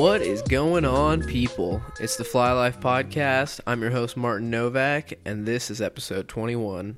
[0.00, 1.82] What is going on, people?
[2.00, 3.60] It's the Fly Life Podcast.
[3.66, 6.96] I'm your host, Martin Novak, and this is episode 21.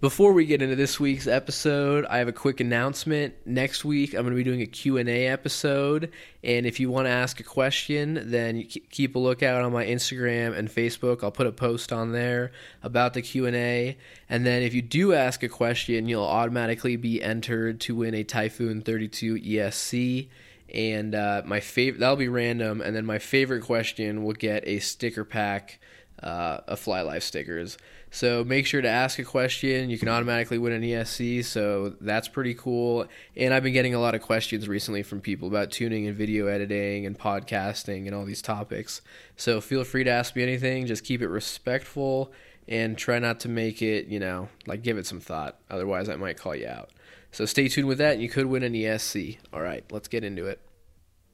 [0.00, 3.34] Before we get into this week's episode, I have a quick announcement.
[3.44, 6.10] Next week, I'm going to be doing a Q&A episode,
[6.42, 10.56] and if you want to ask a question, then keep a lookout on my Instagram
[10.56, 11.22] and Facebook.
[11.22, 12.50] I'll put a post on there
[12.82, 13.98] about the Q&A,
[14.30, 18.24] and then if you do ask a question, you'll automatically be entered to win a
[18.24, 20.28] Typhoon 32 ESC
[20.76, 24.78] and uh, my favorite that'll be random and then my favorite question will get a
[24.78, 25.80] sticker pack
[26.22, 27.76] uh, of fly life stickers
[28.16, 29.90] so make sure to ask a question.
[29.90, 33.06] You can automatically win an ESC, so that's pretty cool.
[33.36, 36.46] And I've been getting a lot of questions recently from people about tuning and video
[36.46, 39.02] editing and podcasting and all these topics.
[39.36, 40.86] So feel free to ask me anything.
[40.86, 42.32] Just keep it respectful
[42.66, 45.58] and try not to make it, you know, like give it some thought.
[45.68, 46.90] Otherwise, I might call you out.
[47.32, 49.36] So stay tuned with that, and you could win an ESC.
[49.52, 50.65] All right, let's get into it.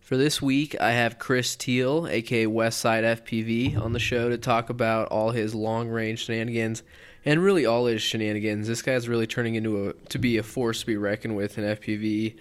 [0.03, 4.69] For this week, I have Chris Teal, aka WestPsyde FPV, on the show to talk
[4.69, 6.83] about all his long range shenanigans
[7.25, 8.67] and really all his shenanigans.
[8.67, 11.64] This guy's really turning into a to be a force to be reckoned with in
[11.77, 12.34] FPV.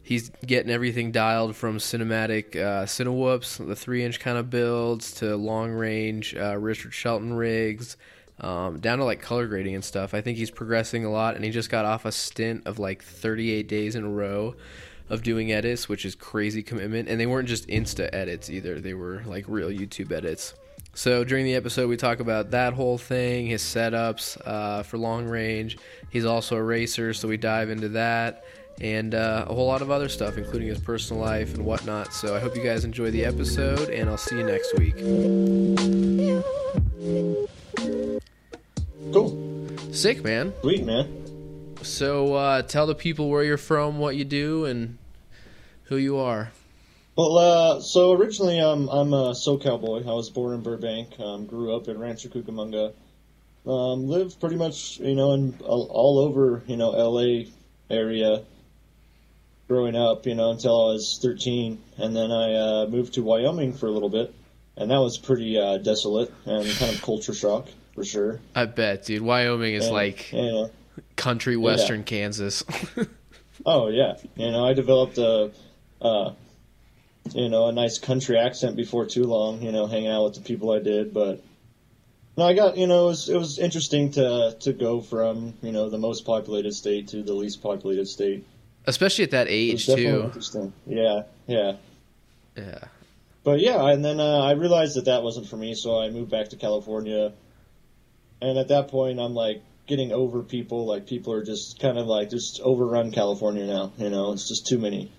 [0.00, 5.36] He's getting everything dialed from cinematic uh, Cinewhoops, the three inch kind of builds, to
[5.36, 7.96] long range uh, Richard Shelton rigs,
[8.38, 10.14] um, down to like color grading and stuff.
[10.14, 13.02] I think he's progressing a lot, and he just got off a stint of like
[13.02, 14.54] 38 days in a row
[15.08, 17.08] of doing edits, which is crazy commitment.
[17.08, 20.54] And they weren't just Insta edits either; they were like real YouTube edits.
[20.94, 25.26] So during the episode, we talk about that whole thing, his setups uh, for long
[25.26, 25.78] range.
[26.10, 28.44] He's also a racer, so we dive into that
[28.80, 32.12] and uh, a whole lot of other stuff, including his personal life and whatnot.
[32.12, 34.96] So I hope you guys enjoy the episode, and I'll see you next week.
[39.12, 39.68] Cool.
[39.92, 40.52] Sick, man.
[40.60, 41.27] Sweet, man.
[41.82, 44.98] So uh, tell the people where you're from, what you do, and
[45.84, 46.50] who you are.
[47.16, 50.00] Well, uh, so originally um, I'm a SoCal boy.
[50.00, 52.92] I was born in Burbank, um, grew up in Rancho Cucamonga,
[53.66, 57.50] um, lived pretty much you know in all, all over you know LA
[57.90, 58.44] area
[59.66, 63.72] growing up, you know until I was 13, and then I uh, moved to Wyoming
[63.72, 64.32] for a little bit,
[64.76, 68.40] and that was pretty uh, desolate and kind of culture shock for sure.
[68.54, 69.22] I bet, dude.
[69.22, 70.66] Wyoming is and, like yeah
[71.16, 72.06] country western yeah.
[72.06, 72.64] Kansas.
[73.66, 75.50] oh yeah, you know I developed a,
[76.00, 76.32] uh,
[77.34, 79.62] you know, a nice country accent before too long.
[79.62, 81.42] You know, hanging out with the people I did, but
[82.36, 85.72] no, I got you know it was, it was interesting to to go from you
[85.72, 88.46] know the most populated state to the least populated state,
[88.86, 90.22] especially at that age too.
[90.24, 91.72] Interesting, yeah, yeah,
[92.56, 92.78] yeah.
[93.44, 96.30] But yeah, and then uh, I realized that that wasn't for me, so I moved
[96.30, 97.32] back to California.
[98.40, 100.86] And at that point, I'm like, getting over people.
[100.86, 103.92] Like people are just kind of like just overrun California now.
[103.98, 105.10] You know, it's just too many.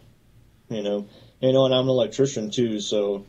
[0.70, 1.08] You know,
[1.42, 3.26] you know, and I'm an electrician too, so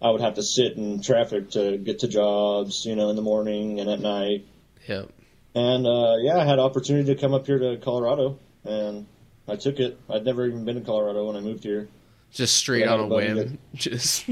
[0.00, 2.84] I would have to sit in traffic to get to jobs.
[2.84, 4.46] You know, in the morning and at night.
[4.88, 5.10] Yep.
[5.54, 9.06] And uh, yeah, I had opportunity to come up here to Colorado, and
[9.46, 9.98] I took it.
[10.10, 11.88] I'd never even been to Colorado when I moved here.
[12.32, 13.36] Just straight on a whim.
[13.36, 14.28] That, Just.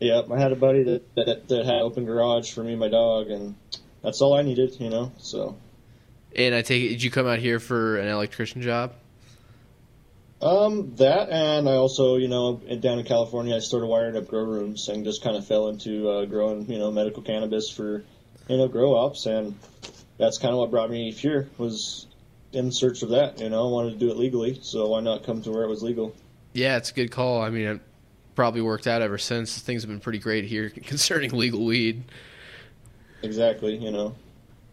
[0.00, 2.88] Yep, I had a buddy that, that that had open garage for me and my
[2.88, 3.54] dog, and
[4.02, 5.12] that's all I needed, you know.
[5.18, 5.56] So.
[6.36, 8.94] And I take it, did you come out here for an electrician job?
[10.42, 14.44] Um, that and I also, you know, down in California, I started wiring up grow
[14.44, 18.04] rooms and just kind of fell into uh, growing, you know, medical cannabis for,
[18.48, 19.54] you know, grow ops, and
[20.16, 22.06] that's kind of what brought me here was
[22.52, 23.38] in search of that.
[23.38, 25.68] You know, I wanted to do it legally, so why not come to where it
[25.68, 26.14] was legal?
[26.54, 27.42] Yeah, it's a good call.
[27.42, 27.80] I mean, it
[28.34, 29.58] probably worked out ever since.
[29.58, 32.04] Things have been pretty great here concerning legal weed.
[33.22, 34.14] Exactly, you know.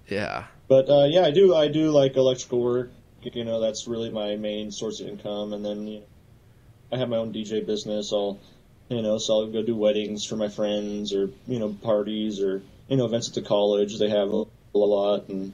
[0.07, 0.45] Yeah.
[0.67, 1.55] But uh, yeah, I do.
[1.55, 2.91] I do like electrical work.
[3.21, 5.53] You know, that's really my main source of income.
[5.53, 6.05] And then you know,
[6.91, 8.13] I have my own DJ business.
[8.13, 8.39] I'll,
[8.89, 12.61] you know, so I'll go do weddings for my friends, or you know, parties, or
[12.87, 13.99] you know, events at the college.
[13.99, 14.43] They have a,
[14.75, 15.53] a lot, and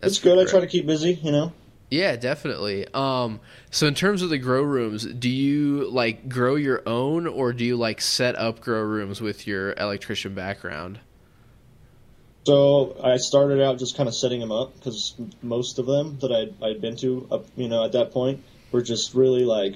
[0.00, 0.36] that's it's good.
[0.36, 0.48] Great.
[0.48, 1.14] I try to keep busy.
[1.14, 1.52] You know.
[1.90, 2.86] Yeah, definitely.
[2.92, 3.40] Um,
[3.70, 7.64] so in terms of the grow rooms, do you like grow your own, or do
[7.64, 11.00] you like set up grow rooms with your electrician background?
[12.48, 16.32] So I started out just kind of setting them up because most of them that
[16.32, 18.42] I'd, I'd been to, up, you know, at that point
[18.72, 19.74] were just really like,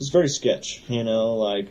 [0.00, 1.68] it's very sketch, you know, like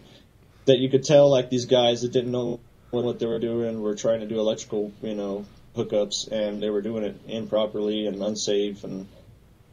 [0.63, 2.61] that you could tell like these guys that didn't know
[2.91, 6.81] what they were doing were trying to do electrical, you know, hookups and they were
[6.81, 9.07] doing it improperly and unsafe and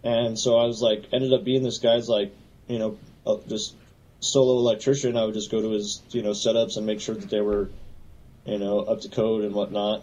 [0.03, 2.35] and so I was like ended up being this guy's like
[2.67, 2.99] you know
[3.47, 3.77] just
[4.19, 5.17] solo electrician.
[5.17, 7.71] I would just go to his you know setups and make sure that they were
[8.47, 10.03] you know up to code and whatnot.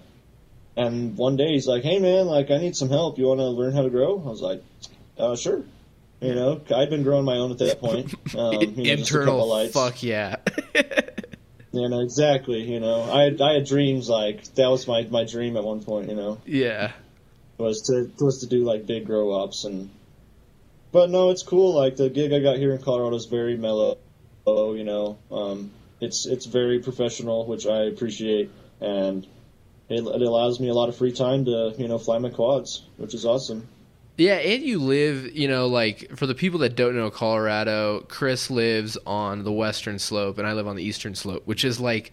[0.77, 3.17] And one day he's like, "Hey man, like I need some help.
[3.17, 4.63] You want to learn how to grow?" I was like,
[5.17, 5.63] uh, "Sure."
[6.21, 8.13] You know, I'd been growing my own at that point.
[8.37, 10.35] Um, you know, just a Internal fuck yeah.
[11.71, 12.61] You know, exactly.
[12.61, 15.83] You know, I had, I had dreams like that was my, my dream at one
[15.83, 16.09] point.
[16.09, 16.91] You know, yeah.
[17.57, 19.89] was to was to do like big grow ups and.
[20.91, 21.75] But no, it's cool.
[21.75, 23.97] Like the gig I got here in Colorado is very mellow.
[24.45, 28.49] You know, um, it's it's very professional, which I appreciate,
[28.79, 29.27] and
[29.89, 32.83] it, it allows me a lot of free time to you know fly my quads,
[32.97, 33.67] which is awesome.
[34.17, 38.49] Yeah, and you live, you know, like for the people that don't know Colorado, Chris
[38.49, 42.11] lives on the western slope and I live on the eastern slope, which is like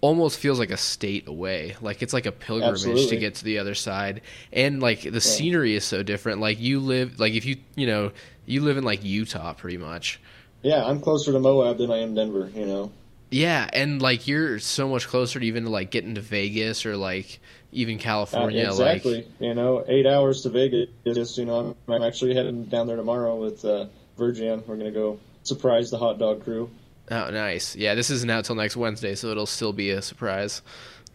[0.00, 1.74] almost feels like a state away.
[1.80, 4.22] Like it's like a pilgrimage to get to the other side.
[4.52, 6.40] And like the scenery is so different.
[6.40, 8.12] Like you live like if you, you know,
[8.46, 10.20] you live in like Utah pretty much.
[10.62, 12.48] Yeah, I'm closer to Moab than I am Denver.
[12.54, 12.92] You know.
[13.30, 17.38] Yeah, and like you're so much closer to even like getting to Vegas or like
[17.72, 19.14] even California Uh, exactly.
[19.16, 20.88] like you know, eight hours to Vegas.
[21.04, 23.86] Just you know, I'm, I'm actually heading down there tomorrow with uh,
[24.18, 24.62] Virgin.
[24.66, 26.70] We're gonna go surprise the hot dog crew.
[27.12, 27.74] Oh, nice.
[27.76, 30.62] Yeah, this isn't out till next Wednesday, so it'll still be a surprise.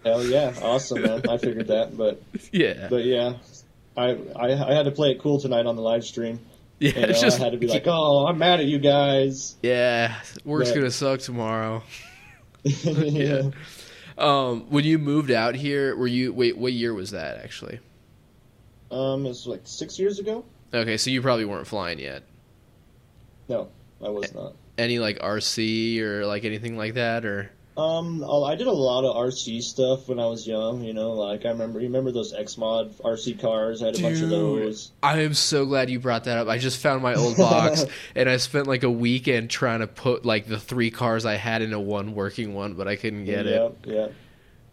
[0.05, 1.21] Hell yeah, awesome man.
[1.29, 2.21] I figured that, but
[2.51, 2.87] Yeah.
[2.89, 3.33] but yeah,
[3.97, 6.39] I, I I had to play it cool tonight on the live stream.
[6.79, 9.55] Yeah, You know, just I had to be like, oh, I'm mad at you guys.
[9.63, 11.81] Yeah, work's But- gonna suck tomorrow.
[12.83, 13.51] yeah.
[14.17, 16.57] Um, when you moved out here, were you wait?
[16.57, 17.79] What year was that actually?
[18.91, 20.43] Um, it was like six years ago.
[20.73, 22.23] Okay, so you probably weren't flying yet.
[23.47, 23.69] No,
[24.03, 24.53] I was not.
[24.77, 29.03] Any like RC or like anything like that, or Um, oh, I did a lot
[29.03, 30.81] of RC stuff when I was young.
[30.81, 33.83] You know, like I remember, you remember those X Mod RC cars?
[33.83, 34.91] I had a bunch of those.
[35.03, 36.47] I am so glad you brought that up.
[36.47, 37.85] I just found my old box
[38.15, 41.61] and I spent like a weekend trying to put like the three cars I had
[41.61, 43.77] into one working one, but I couldn't get it.
[43.83, 44.07] Yeah.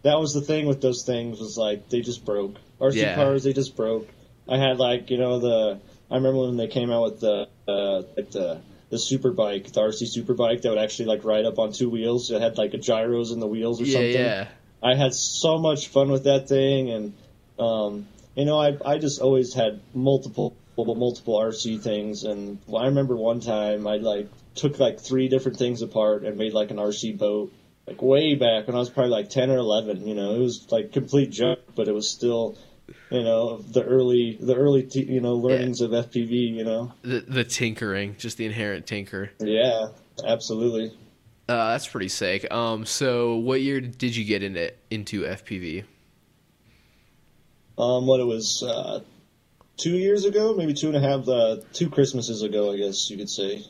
[0.03, 2.57] That was the thing with those things was like they just broke.
[2.81, 3.15] RC Yeah.
[3.17, 4.09] cars, they just broke.
[4.49, 8.03] I had like you know the I remember when they came out with the uh,
[8.17, 8.61] like the
[8.93, 11.89] the super bike, the RC super bike that would actually like ride up on two
[11.89, 12.31] wheels.
[12.31, 14.13] It had like a gyros in the wheels or Yeah, something.
[14.13, 14.49] yeah.
[14.83, 17.15] I had so much fun with that thing, and
[17.59, 23.17] um, you know, I I just always had multiple multiple RC things, and I remember
[23.17, 27.17] one time I like took like three different things apart and made like an RC
[27.17, 27.51] boat,
[27.87, 30.07] like way back when I was probably like ten or eleven.
[30.07, 32.59] You know, it was like complete junk, but it was still.
[33.13, 36.31] You know the early, the early, t- you know, learnings of FPV.
[36.31, 39.31] You know, The the tinkering, just the inherent tinker.
[39.39, 39.89] yeah,
[40.25, 40.97] absolutely.
[41.49, 42.51] Uh, that's pretty sick.
[42.53, 45.85] Um, so what year did you get into into FPV?
[47.79, 49.01] Um, what it was, uh,
[49.77, 53.17] two years ago, maybe two and a half, uh, two Christmases ago, I guess you
[53.17, 53.65] could say.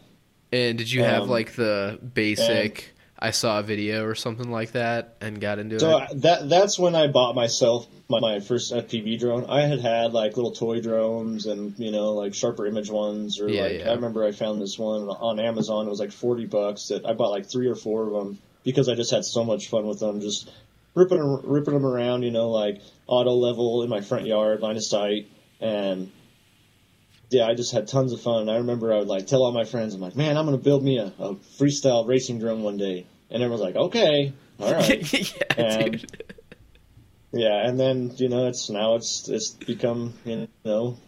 [0.53, 2.93] And did you have Um, like the basic?
[3.23, 6.09] I saw a video or something like that and got into So it.
[6.11, 9.47] So that that's when I bought myself my, my first FPV drone.
[9.49, 13.49] I had had like little toy drones and you know like sharper image ones or
[13.49, 13.91] Yeah, like yeah.
[13.91, 15.87] I remember I found this one on Amazon.
[15.87, 16.89] It was like forty bucks.
[16.89, 19.69] That I bought like three or four of them because I just had so much
[19.69, 20.21] fun with them.
[20.21, 20.51] Just
[20.95, 24.77] ripping them- ripping them around, you know, like auto level in my front yard, line
[24.77, 25.29] of sight,
[25.61, 26.11] and
[27.31, 28.49] yeah, I just had tons of fun.
[28.49, 30.85] I remember I would like tell all my friends, I'm like, man, I'm gonna build
[30.85, 35.13] me a, a freestyle racing drone one day, and everyone's like, okay, all right.
[35.35, 36.25] yeah, And- dude.
[37.35, 40.99] Yeah, and then you know it's now it's it's become you know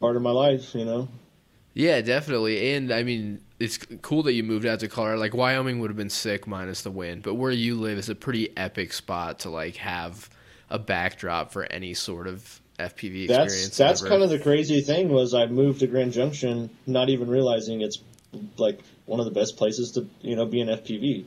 [0.00, 0.74] part of my life.
[0.74, 1.08] You know,
[1.74, 2.72] Yeah, definitely.
[2.74, 5.20] And I mean, it's cool that you moved out to Colorado.
[5.20, 8.14] Like Wyoming would have been sick minus the wind, but where you live is a
[8.16, 10.28] pretty epic spot to like have
[10.70, 13.76] a backdrop for any sort of FPV that's experience.
[13.76, 14.10] that's ever.
[14.10, 18.00] kind of the crazy thing was I moved to Grand Junction, not even realizing it's
[18.56, 21.24] like one of the best places to you know be an FPV.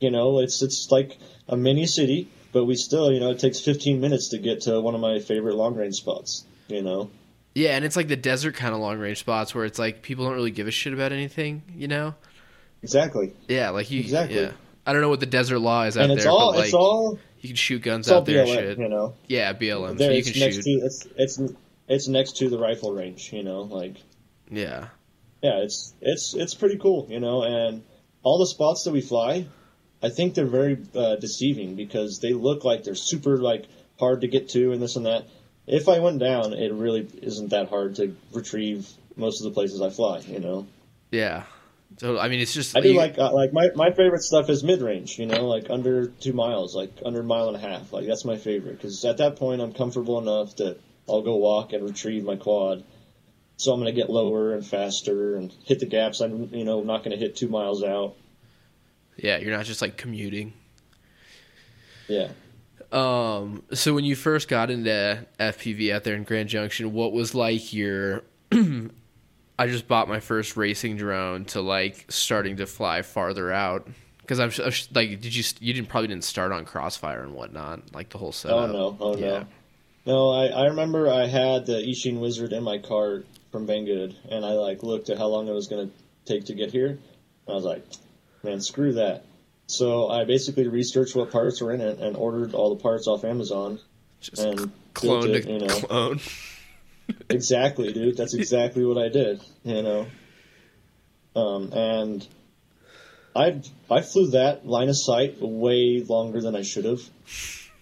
[0.00, 1.16] You know, it's it's like
[1.48, 4.80] a mini city, but we still you know it takes 15 minutes to get to
[4.80, 6.44] one of my favorite long range spots.
[6.68, 7.10] You know,
[7.54, 10.24] Yeah, and it's like the desert kind of long range spots where it's like people
[10.24, 12.14] don't really give a shit about anything, you know?
[12.82, 14.00] exactly, Yeah, like you.
[14.00, 14.40] Exactly.
[14.40, 14.52] Yeah.
[14.86, 16.64] I don't know what the desert law is out and it's there, all but like
[16.66, 18.78] it's all you can shoot guns out there and BLM, shit.
[18.78, 19.14] you know.
[19.28, 20.80] Yeah, BLM, There, so you it's can next shoot.
[20.80, 21.40] to it's it's
[21.88, 23.32] it's next to the rifle range.
[23.32, 23.96] You know, like
[24.50, 24.88] Yeah.
[25.42, 27.06] Yeah, it's it's it's pretty cool.
[27.10, 27.82] You know, and
[28.22, 29.46] all the spots that we fly,
[30.02, 33.66] I think they're very uh, deceiving because they look like they're super like
[33.98, 35.26] hard to get to and this and that.
[35.66, 39.80] If I went down, it really isn't that hard to retrieve most of the places
[39.80, 40.18] I fly.
[40.20, 40.66] You know,
[41.10, 41.44] Yeah.
[41.98, 44.48] So I mean, it's just I do you- like uh, like my my favorite stuff
[44.48, 45.18] is mid range.
[45.18, 47.92] You know, like under two miles, like under a mile and a half.
[47.92, 51.72] Like that's my favorite because at that point I'm comfortable enough that I'll go walk
[51.72, 52.84] and retrieve my quad.
[53.62, 56.20] So I'm going to get lower and faster and hit the gaps.
[56.20, 58.14] I'm you know not going to hit two miles out.
[59.16, 60.52] Yeah, you're not just like commuting.
[62.08, 62.28] Yeah.
[62.90, 67.36] Um, so when you first got into FPV out there in Grand Junction, what was
[67.36, 73.52] like your I just bought my first racing drone to like starting to fly farther
[73.52, 73.86] out
[74.22, 77.94] because I'm, I'm like, did you you didn't probably didn't start on Crossfire and whatnot,
[77.94, 78.70] like the whole setup.
[78.70, 79.26] Oh no, oh yeah.
[79.28, 79.46] no.
[80.04, 84.44] No, I, I remember I had the Eachine Wizard in my cart from Banggood, and
[84.44, 85.94] I like looked at how long it was going to
[86.24, 86.88] take to get here.
[86.88, 86.98] And
[87.48, 87.84] I was like,
[88.42, 89.24] man, screw that.
[89.66, 93.24] So I basically researched what parts were in it and ordered all the parts off
[93.24, 93.78] Amazon.
[94.20, 95.80] Just and cl- built clone it, you know.
[95.80, 96.20] clone.
[97.28, 98.16] Exactly, dude.
[98.16, 99.42] That's exactly what I did.
[99.64, 100.06] You know.
[101.34, 102.26] Um, and
[103.34, 107.02] I I flew that line of sight way longer than I should have.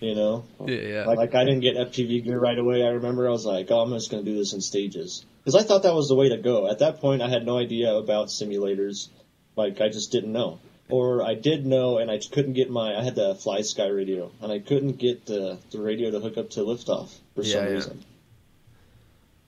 [0.00, 1.04] You know, Yeah, yeah.
[1.04, 2.82] like, like I didn't get FPV gear right away.
[2.82, 5.54] I remember I was like, oh, I'm just going to do this in stages because
[5.54, 6.70] I thought that was the way to go.
[6.70, 9.08] At that point, I had no idea about simulators.
[9.56, 12.96] Like I just didn't know, or I did know and I couldn't get my.
[12.96, 16.38] I had the Fly Sky radio and I couldn't get the the radio to hook
[16.38, 17.70] up to liftoff for Yeah, some yeah.
[17.72, 18.04] reason.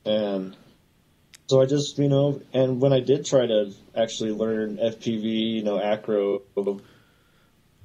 [0.05, 0.57] And
[1.47, 5.23] so I just, you know, and when I did try to actually learn FPV,
[5.55, 6.41] you know, acro,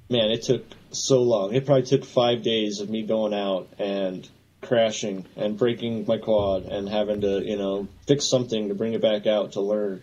[0.09, 1.53] man, it took so long.
[1.53, 4.27] It probably took five days of me going out and
[4.61, 9.01] crashing and breaking my quad and having to, you know, fix something to bring it
[9.01, 10.01] back out to learn.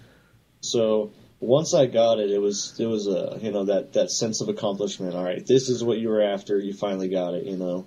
[0.60, 4.40] So once I got it, it was it was a you know that that sense
[4.40, 5.14] of accomplishment.
[5.14, 6.58] All right, this is what you were after.
[6.58, 7.86] You finally got it, you know.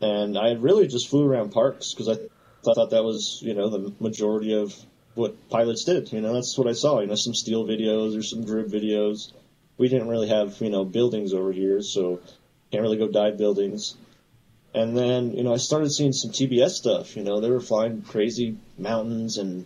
[0.00, 2.16] And I really just flew around parks because I
[2.64, 4.74] thought that was you know the majority of
[5.14, 6.12] what pilots did.
[6.12, 7.00] You know, that's what I saw.
[7.00, 9.32] You know, some Steele videos or some drip videos.
[9.80, 12.20] We didn't really have you know buildings over here, so
[12.70, 13.96] can't really go dive buildings.
[14.74, 17.16] And then you know I started seeing some TBS stuff.
[17.16, 19.64] You know, they were flying crazy mountains, and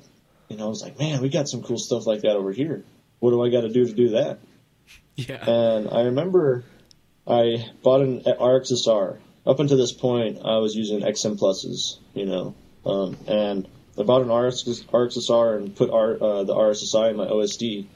[0.49, 2.85] you know I was like, man, we got some cool stuff like that over here.
[3.18, 4.38] What do I got to do to do that?
[5.16, 5.50] yeah.
[5.50, 6.62] And I remember
[7.26, 9.18] I bought an RXSR.
[9.47, 12.54] Up until this point, I was using XM pluses, you know,
[12.87, 13.68] um, and
[13.99, 17.87] I bought an RX, RXSR and put R, uh, the RSSI in my OSD,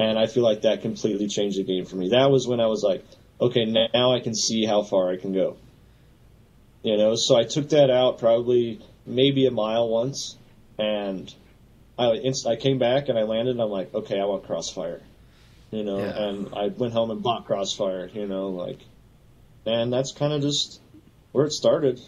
[0.00, 2.08] and I feel like that completely changed the game for me.
[2.10, 3.04] That was when I was like,
[3.40, 5.56] okay, now I can see how far I can go.
[6.82, 10.36] You know, so I took that out probably maybe a mile once,
[10.78, 11.32] and
[11.98, 13.52] I inst- I came back and I landed.
[13.52, 15.00] and I'm like, okay, I want Crossfire
[15.72, 16.24] you know, Yeah.
[16.24, 18.80] and I went home and bought Crossfire, you know, like,
[19.64, 20.80] and that's kind of just
[21.30, 22.00] where it started.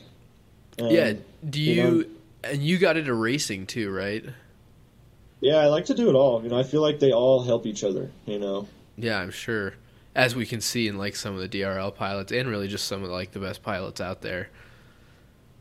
[0.78, 1.12] And, yeah.
[1.48, 2.04] Do you, you know-
[2.42, 4.24] and you got into racing too, right?
[5.42, 6.40] Yeah, I like to do it all.
[6.42, 8.12] You know, I feel like they all help each other.
[8.26, 9.74] You know, Yeah, I'm sure.
[10.14, 13.02] As we can see in like some of the DRL pilots, and really just some
[13.02, 14.50] of like the best pilots out there.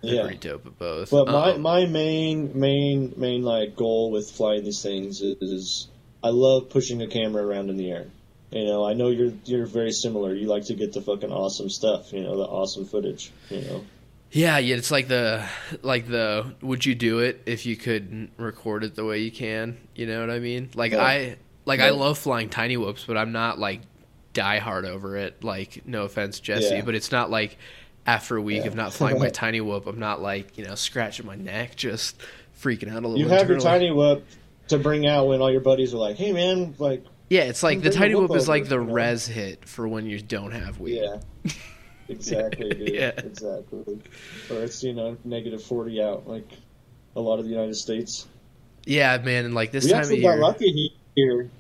[0.04, 0.22] They're yeah.
[0.24, 1.10] pretty dope at both.
[1.10, 5.88] But my Um, my main main main like goal with flying these things is, is
[6.24, 8.08] I love pushing a camera around in the air.
[8.52, 10.36] You know, I know you're you're very similar.
[10.36, 12.14] You like to get the fucking awesome stuff.
[12.14, 13.32] You know, the awesome footage.
[13.50, 13.86] You know.
[14.32, 15.46] Yeah, yeah, it's like the
[15.82, 19.78] like the would you do it if you could record it the way you can?
[19.96, 20.70] You know what I mean?
[20.74, 21.04] Like Yeah.
[21.04, 23.82] I like I love flying tiny whoops, but I'm not like
[24.34, 25.44] die hard over it.
[25.44, 26.82] Like no offense, Jesse, Yeah.
[26.82, 27.58] but it's not like
[28.06, 28.68] after a week Yeah.
[28.68, 32.18] of not flying my tiny whoop, I'm not like you know scratching my neck, just
[32.58, 33.14] freaking out a little.
[33.16, 33.20] Bit.
[33.20, 34.26] You have your tiny whoop
[34.70, 37.82] to bring out when all your buddies are like, "Hey, man, like, Yeah, it's like
[37.82, 38.94] the tiny whoop whoop is like the you know?
[38.94, 41.02] res hit for when you don't have weed.
[41.04, 41.52] Yeah.
[42.12, 42.96] Exactly, dude.
[42.96, 43.12] Yeah.
[43.24, 44.02] Exactly.
[44.50, 46.52] Or it's, you know, negative 40 out, like
[47.16, 48.28] a lot of the United States.
[48.86, 50.22] Yeah, man, and like this we time of year.
[50.22, 51.52] got lucky here,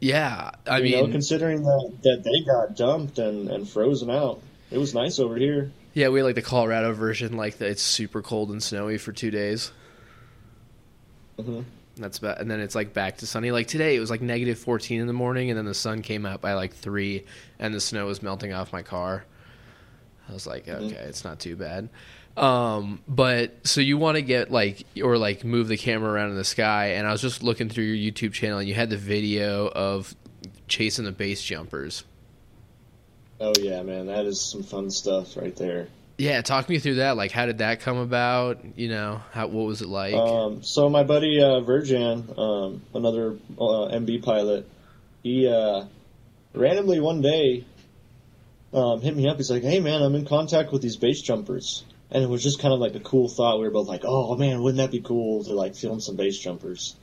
[0.00, 4.42] Yeah, I you mean, know, considering that, that they got dumped and, and frozen out.
[4.70, 5.72] It was nice over here.
[5.92, 9.12] Yeah, we had like the Colorado version, like the, it's super cold and snowy for
[9.12, 9.72] two days.
[11.38, 11.62] hmm
[11.96, 13.50] That's about, and then it's like back to sunny.
[13.52, 16.26] Like today, it was like negative fourteen in the morning, and then the sun came
[16.26, 17.24] out by like three,
[17.58, 19.24] and the snow was melting off my car.
[20.28, 20.86] I was like, Mhm.
[20.86, 21.88] okay, it's not too bad.
[22.36, 26.36] Um, but so you want to get like or like move the camera around in
[26.36, 28.96] the sky, and I was just looking through your YouTube channel, and you had the
[28.96, 30.14] video of
[30.66, 32.04] chasing the base jumpers.
[33.40, 34.06] Oh, yeah, man.
[34.06, 35.88] That is some fun stuff right there.
[36.16, 37.16] Yeah, talk me through that.
[37.16, 38.60] Like, how did that come about?
[38.76, 40.14] You know, how what was it like?
[40.14, 44.68] Um, so my buddy uh, Virjan, um, another uh, MB pilot,
[45.24, 45.84] he uh,
[46.54, 47.64] randomly one day
[48.74, 49.36] um, hit me up.
[49.36, 52.60] He's like, "Hey man, I'm in contact with these base jumpers," and it was just
[52.60, 53.58] kind of like a cool thought.
[53.58, 56.38] We were both like, "Oh man, wouldn't that be cool to like film some base
[56.38, 56.96] jumpers?"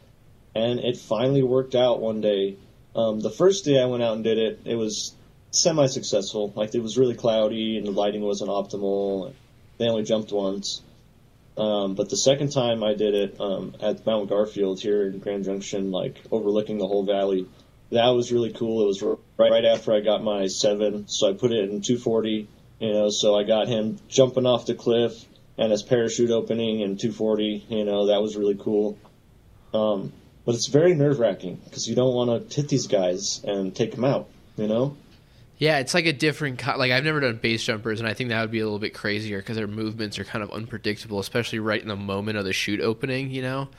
[0.53, 2.57] And it finally worked out one day.
[2.93, 5.15] Um, the first day I went out and did it, it was
[5.51, 6.53] semi-successful.
[6.55, 9.33] Like it was really cloudy and the lighting wasn't optimal.
[9.77, 10.81] They only jumped once.
[11.57, 15.43] Um, but the second time I did it um, at Mount Garfield here in Grand
[15.43, 17.45] Junction, like overlooking the whole valley,
[17.91, 18.83] that was really cool.
[18.83, 19.17] It was
[19.49, 22.47] right, after I got my seven, so I put it in 240.
[22.79, 25.25] You know, so I got him jumping off the cliff,
[25.57, 27.65] and his parachute opening in 240.
[27.69, 28.97] You know that was really cool.
[29.73, 30.11] Um,
[30.45, 33.91] but it's very nerve wracking because you don't want to hit these guys and take
[33.91, 34.27] them out.
[34.57, 34.97] You know.
[35.57, 36.79] Yeah, it's like a different kind.
[36.79, 38.95] Like I've never done base jumpers, and I think that would be a little bit
[38.95, 42.53] crazier because their movements are kind of unpredictable, especially right in the moment of the
[42.53, 43.29] chute opening.
[43.29, 43.69] You know.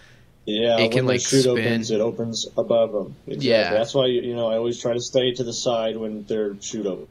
[0.45, 1.59] Yeah, It can, when like, chute spin.
[1.59, 3.15] opens, it opens above them.
[3.27, 3.49] Exactly.
[3.49, 3.73] Yeah.
[3.75, 6.87] that's why you know I always try to stay to the side when their chute
[6.87, 7.09] op-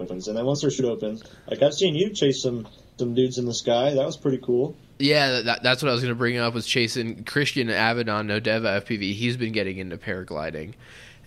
[0.00, 2.66] opens, and then once their chute opens, like I've seen you chase some
[2.98, 3.94] some dudes in the sky.
[3.94, 4.76] That was pretty cool.
[4.98, 8.38] Yeah, that, that's what I was going to bring up was chasing Christian Avedon, no
[8.40, 9.14] Deva FPV.
[9.14, 10.74] He's been getting into paragliding,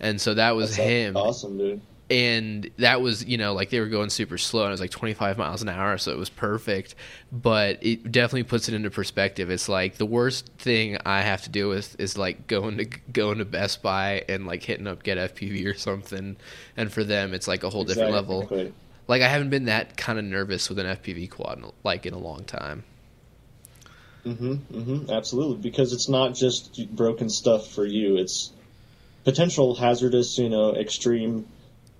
[0.00, 1.16] and so that was That's him.
[1.16, 1.80] Awesome, dude.
[2.08, 4.90] And that was you know like they were going super slow and it was like
[4.90, 6.94] 25 miles an hour so it was perfect
[7.32, 11.50] but it definitely puts it into perspective it's like the worst thing i have to
[11.50, 15.18] deal with is like going to going to best buy and like hitting up get
[15.34, 16.36] fpv or something
[16.76, 18.48] and for them it's like a whole different level
[19.08, 22.14] like i haven't been that kind of nervous with an fpv quad in, like in
[22.14, 22.84] a long time
[24.26, 24.76] Mm-hmm.
[24.76, 25.10] Mm-hmm.
[25.10, 28.16] Absolutely, because it's not just broken stuff for you.
[28.16, 28.50] It's
[29.22, 31.46] potential hazardous, you know, extreme,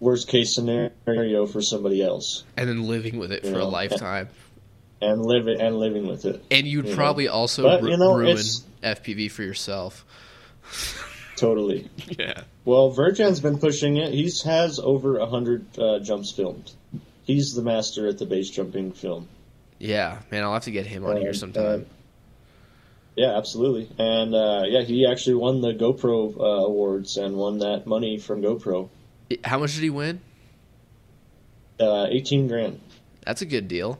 [0.00, 4.28] worst case scenario for somebody else, and then living with it for a lifetime
[5.00, 6.42] and live it and living with it.
[6.50, 6.96] and you'd You know.
[6.96, 8.36] probably also But, ru- you know, ruin
[8.82, 10.04] fpv for yourself
[11.36, 11.88] Totally.
[12.18, 14.12] yeah Well, Virjan's been pushing it.
[14.12, 16.72] He's has over a hundred uh, jumps filmed.
[17.24, 19.28] He's the master at the base jumping film.
[19.78, 21.84] yeah man i'll have to get him on here sometime uh,
[23.18, 23.88] yeah, absolutely.
[23.98, 28.42] And uh, yeah, he actually won the GoPro uh, awards and won that money from
[28.42, 28.90] GoPro.
[29.44, 30.20] How much did he win?
[31.78, 32.80] Uh, Eighteen grand.
[33.24, 33.98] That's a good deal.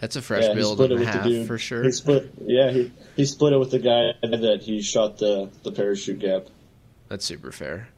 [0.00, 1.84] That's a fresh yeah, build and a half dude for sure.
[1.84, 2.32] He split.
[2.44, 6.46] Yeah, he he split it with the guy that he shot the the parachute gap.
[7.08, 7.88] That's super fair.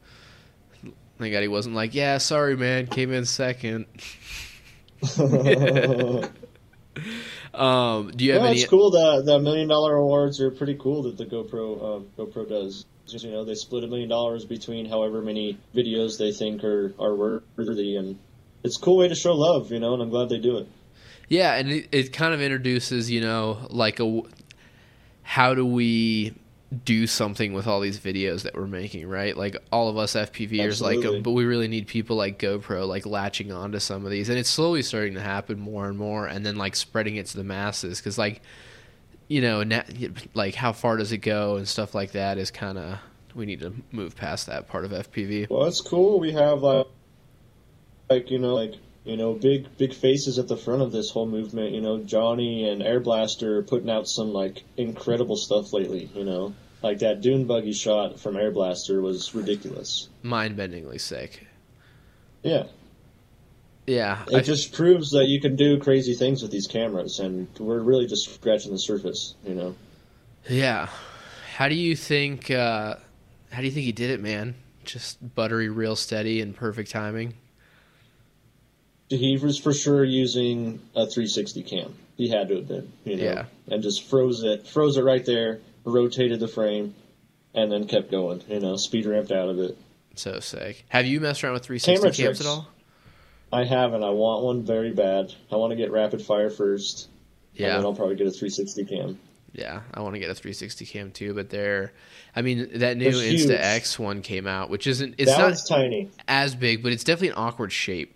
[1.19, 3.85] Thank God he wasn't like, yeah, sorry, man, came in second.
[7.53, 8.61] Um, do you have yeah, any?
[8.61, 8.89] it's cool.
[8.89, 12.85] The the million dollar awards are pretty cool that the GoPro um, GoPro does.
[13.07, 16.93] Just, you know, they split a million dollars between however many videos they think are
[16.99, 18.17] are worthy, and
[18.63, 19.71] it's a cool way to show love.
[19.71, 20.67] You know, and I'm glad they do it.
[21.29, 24.21] Yeah, and it, it kind of introduces, you know, like a
[25.23, 26.33] how do we
[26.85, 29.37] do something with all these videos that we're making, right?
[29.37, 31.07] Like all of us FPVers like Absolutely.
[31.17, 34.37] them, but we really need people like GoPro like latching onto some of these, and
[34.37, 37.43] it's slowly starting to happen more and more, and then like spreading it to the
[37.43, 38.41] masses because like
[39.33, 39.81] you know, na-
[40.35, 42.99] like how far does it go and stuff like that is kind of
[43.33, 45.49] we need to move past that part of FPV.
[45.49, 46.19] Well, it's cool.
[46.19, 46.85] We have like,
[48.11, 51.25] like you know, like you know, big big faces at the front of this whole
[51.25, 51.71] movement.
[51.71, 56.11] You know, Johnny and Air Blaster putting out some like incredible stuff lately.
[56.13, 60.09] You know, like that dune buggy shot from Air Blaster was ridiculous.
[60.21, 61.47] Mind-bendingly sick.
[62.43, 62.65] Yeah,
[63.85, 67.47] Yeah, it I- just proves that you can do crazy things with these cameras, and
[67.59, 69.35] we're really just scratching the surface.
[69.45, 69.75] You know.
[70.49, 70.87] Yeah.
[71.55, 72.49] How do you think?
[72.49, 72.95] Uh,
[73.51, 74.55] how do you think he did it, man?
[74.85, 77.33] Just buttery, real steady, and perfect timing.
[79.09, 81.93] He was for sure using a 360 cam.
[82.17, 83.45] He had to have been, you know, Yeah.
[83.69, 86.95] and just froze it, froze it right there, rotated the frame,
[87.53, 88.41] and then kept going.
[88.49, 89.77] You know, speed ramped out of it.
[90.15, 90.85] So sick.
[90.89, 92.41] Have you messed around with 360 Camera cams tricks.
[92.41, 92.67] at all?
[93.53, 94.03] I haven't.
[94.03, 95.33] I want one very bad.
[95.51, 97.07] I want to get rapid fire first,
[97.53, 97.67] Yeah.
[97.67, 99.19] and then I'll probably get a 360 cam.
[99.53, 99.81] yeah.
[99.93, 101.93] I want to get a 360 cam too, but they're.
[102.35, 105.15] I mean, that new Insta X one came out, which isn't.
[105.19, 106.09] It's that not tiny.
[106.27, 108.15] as big, but it's definitely an awkward shape.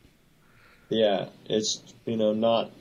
[0.90, 2.72] Yeah, it's you know not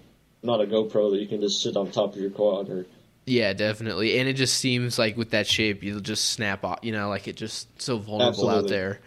[0.43, 2.87] not a GoPro that you can just sit on top of your quad or
[3.27, 4.19] Yeah, definitely.
[4.19, 6.79] And it just seems like with that shape, you'll just snap off.
[6.83, 9.01] You know, like it just so vulnerable out there.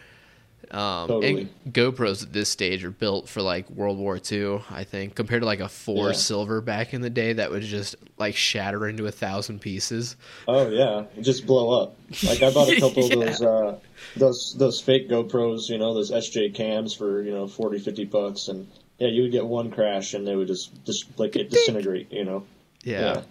[0.71, 1.41] Um, Totally.
[1.65, 5.41] And GoPros at this stage are built for like World War II, I think, compared
[5.41, 6.13] to like a four Yeah.
[6.13, 10.15] silver back in the day that would just like shatter into a thousand pieces.
[10.47, 11.95] Oh yeah, just blow up.
[12.23, 13.13] Like I bought a couple Yeah.
[13.15, 13.79] of those uh,
[14.15, 18.47] those those fake GoPros, you know, those SJ cams for you know 40, 50 bucks,
[18.47, 18.67] and
[18.99, 22.25] yeah, you would get one crash and they would just just like it disintegrate, you
[22.25, 22.45] know.
[22.83, 23.23] Yeah.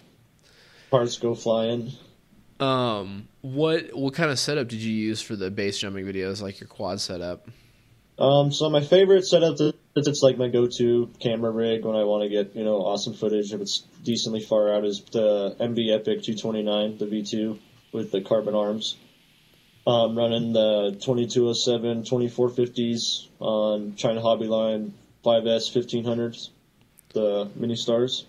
[0.91, 1.93] Parts go flying.
[2.61, 6.61] Um, what what kind of setup did you use for the base jumping videos, like
[6.61, 7.49] your quad setup?
[8.19, 12.25] Um, so my favorite setup that it's like my go-to camera rig when I want
[12.25, 16.23] to get you know awesome footage if it's decently far out is the MB Epic
[16.23, 17.59] 229, the V2
[17.93, 18.97] with the carbon arms.
[19.87, 24.93] Um, running the 2207 2450s on China Hobby Line
[25.25, 26.51] 5S 1500s,
[27.15, 28.27] the mini stars.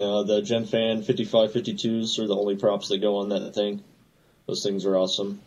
[0.00, 3.82] Uh, the Gemfan 5552s are the only props that go on that thing.
[4.46, 5.40] Those things are awesome.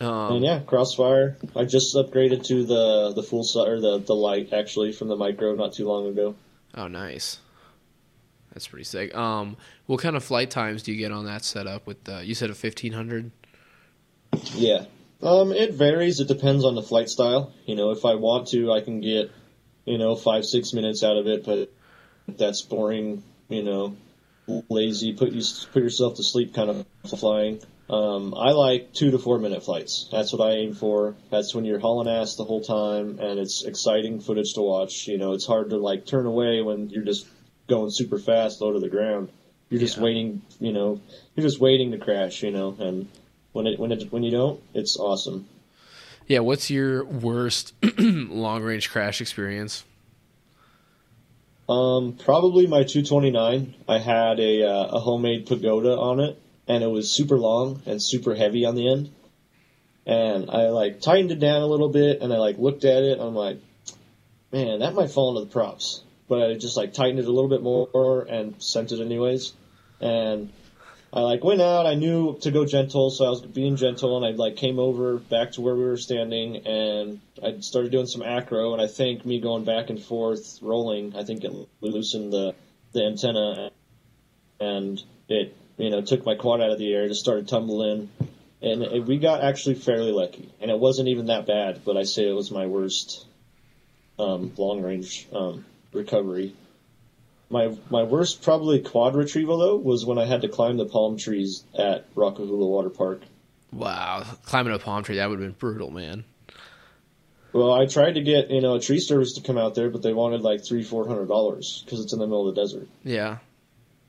[0.00, 1.36] Um, And yeah, Crossfire.
[1.54, 5.16] I just upgraded to the the full size or the the light actually from the
[5.16, 6.34] micro not too long ago.
[6.74, 7.38] Oh, nice.
[8.52, 9.14] That's pretty sick.
[9.14, 11.86] Um, what kind of flight times do you get on that setup?
[11.86, 13.30] With uh, you said a fifteen hundred.
[14.54, 14.86] Yeah.
[15.22, 16.18] Um, it varies.
[16.18, 17.52] It depends on the flight style.
[17.64, 19.30] You know, if I want to, I can get,
[19.84, 21.72] you know, five six minutes out of it, but
[22.28, 23.22] that's boring.
[23.48, 23.96] You know,
[24.68, 26.86] lazy, put you put yourself to sleep kind of
[27.18, 27.60] flying.
[27.90, 30.08] Um, I like two to four minute flights.
[30.10, 31.14] That's what I aim for.
[31.30, 35.06] That's when you're hauling ass the whole time, and it's exciting footage to watch.
[35.06, 37.26] You know, it's hard to like turn away when you're just
[37.68, 39.28] going super fast low to the ground.
[39.68, 40.04] You're just Yeah.
[40.04, 40.42] waiting.
[40.60, 41.00] You know,
[41.36, 42.42] you're just waiting to crash.
[42.42, 43.08] You know, and
[43.52, 45.46] when it when it when you don't, it's awesome.
[46.26, 46.38] Yeah.
[46.38, 49.84] What's your worst long range crash experience?
[51.68, 53.74] Um, probably my 229.
[53.88, 58.02] I had a uh, a homemade pagoda on it, and it was super long and
[58.02, 59.10] super heavy on the end.
[60.06, 63.18] And I like tightened it down a little bit, and I like looked at it.
[63.18, 63.60] And I'm like,
[64.52, 66.02] man, that might fall into the props.
[66.28, 69.52] But I just like tightened it a little bit more and sent it anyways.
[70.00, 70.52] And
[71.14, 71.86] I like went out.
[71.86, 75.18] I knew to go gentle, so I was being gentle, and I like came over
[75.18, 78.72] back to where we were standing, and I started doing some acro.
[78.72, 82.56] And I think me going back and forth, rolling, I think it loosened the
[82.94, 83.70] the antenna,
[84.58, 88.10] and it you know took my quad out of the air, just started tumbling,
[88.60, 91.82] and it, we got actually fairly lucky, and it wasn't even that bad.
[91.84, 93.24] But I say it was my worst
[94.18, 96.54] um, long range um, recovery.
[97.50, 101.18] My my worst probably quad retrieval though was when I had to climb the palm
[101.18, 103.20] trees at Rock-A-Hoola Water Park.
[103.72, 106.24] Wow, climbing a palm tree that would have been brutal, man.
[107.52, 110.02] Well, I tried to get you know a tree service to come out there, but
[110.02, 112.88] they wanted like three four hundred dollars because it's in the middle of the desert.
[113.04, 113.38] Yeah.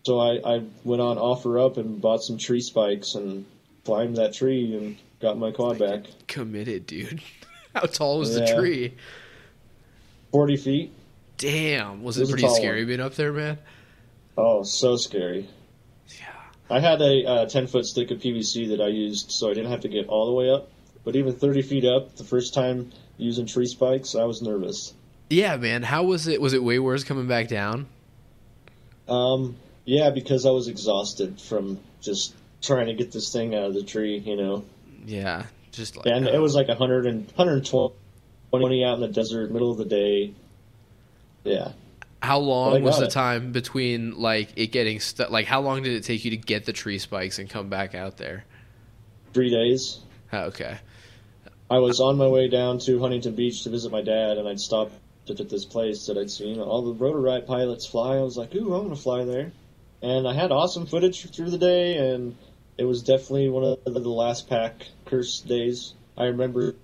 [0.04, 3.46] So I, I went on offer up and bought some tree spikes and
[3.86, 6.06] climbed that tree and got my quad back.
[6.28, 7.22] Committed, dude.
[7.76, 8.96] How tall was the tree?
[10.32, 10.92] Forty feet.
[11.38, 12.88] Damn, was It it, was pretty scary one.
[12.88, 13.58] being up there, man?
[14.38, 15.48] Oh, so scary.
[16.10, 16.26] Yeah.
[16.70, 19.72] I had a uh, ten foot stick of PVC that I used, so I didn't
[19.72, 20.70] have to get all the way up.
[21.04, 24.94] But even thirty feet up, the first time using tree spikes, I was nervous.
[25.30, 25.84] Yeah, man.
[25.84, 26.42] How was it?
[26.42, 27.88] Was it way worse coming back down?
[29.08, 33.74] Um, yeah, because I was exhausted from just trying to get this thing out of
[33.74, 34.66] the tree, you know.
[35.06, 39.52] Yeah, just like And uh, it was like 100 and 120 out in the desert,
[39.52, 40.34] middle of the day.
[41.46, 41.72] Yeah.
[42.22, 43.12] How long was the it.
[43.12, 45.30] time between like it getting stuck?
[45.30, 47.94] Like, how long did it take you to get the tree spikes and come back
[47.96, 48.46] out there?
[49.34, 50.00] Three days.
[50.34, 50.80] Oh, okay.
[51.70, 54.60] I was on my way down to Huntington Beach to visit my dad, and I'd
[54.60, 54.94] stopped
[55.30, 58.18] at this place that I'd seen all the Rotor Riot pilots fly.
[58.18, 59.52] I was like, ooh, I'm going to fly there.
[60.02, 62.36] And I had awesome footage through the day, and
[62.78, 65.94] it was definitely one of the last pack curse days.
[66.18, 66.76] I remember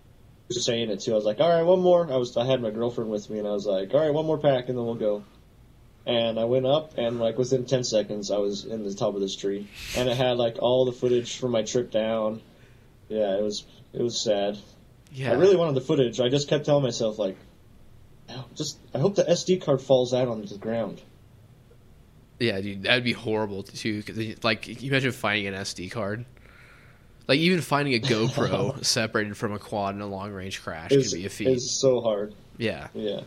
[0.59, 1.13] saying it too.
[1.13, 2.11] I was like, all right, one more.
[2.11, 4.25] I was I had my girlfriend with me, and I was like, all right, one
[4.25, 5.23] more pack, and then we'll go.
[6.05, 9.21] And I went up, and like within ten seconds, I was in the top of
[9.21, 12.41] this tree, and it had like all the footage from my trip down.
[13.07, 14.57] Yeah, it was it was sad.
[15.13, 15.31] Yeah.
[15.31, 16.19] I really wanted the footage.
[16.19, 17.37] I just kept telling myself like,
[18.29, 21.01] "Oh, just I hope the SD card falls out onto the ground.
[22.39, 24.01] Yeah, dude, that'd be horrible too.
[24.01, 26.25] 'cause like, you imagine finding an SD card.
[27.31, 31.09] Like even finding a GoPro separated from a quad in a long range crash could
[31.13, 31.47] be a feat.
[31.47, 32.35] it's so hard.
[32.57, 33.21] yeah, Yeah,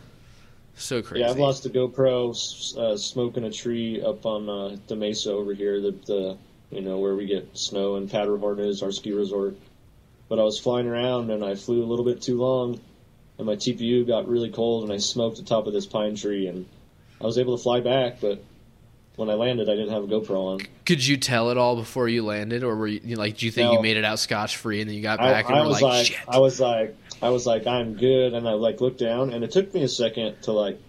[0.75, 1.21] so crazy.
[1.23, 1.31] yeah.
[1.31, 2.29] I've lost a GoPro
[2.77, 5.81] uh, smoking a tree up on uh, the mesa over here.
[5.81, 6.37] The the
[6.69, 9.55] you know where we get snow and Powderhorn is our ski resort.
[10.29, 12.79] But I was flying around and I flew a little bit too long,
[13.39, 16.45] and my TPU got really cold and I smoked the top of this pine tree
[16.45, 16.67] and
[17.19, 18.43] I was able to fly back, but
[19.15, 20.59] when I landed, I didn't have a GoPro on.
[20.85, 23.71] Could you tell it all before you landed, or were you, like, do you think
[23.73, 25.67] you made it out scotch free and then you got I, back and I were
[25.67, 26.17] was like, like, shit?
[26.27, 29.51] I was like, I was like, I'm good, and I like looked down, and it
[29.51, 30.79] took me a second to like,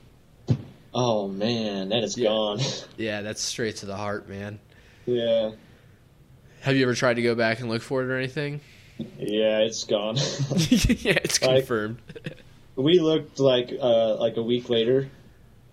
[0.95, 2.29] oh man, that is Yeah.
[2.31, 2.59] gone.
[2.97, 4.59] yeah, that's straight to the heart, man.
[5.07, 5.53] yeah,
[6.63, 8.61] Have you ever tried to go back and look for it or anything?
[8.99, 10.17] yeah, it's gone.
[10.57, 11.99] yeah, it's Like- confirmed.
[12.77, 15.09] we looked like uh, like a week later,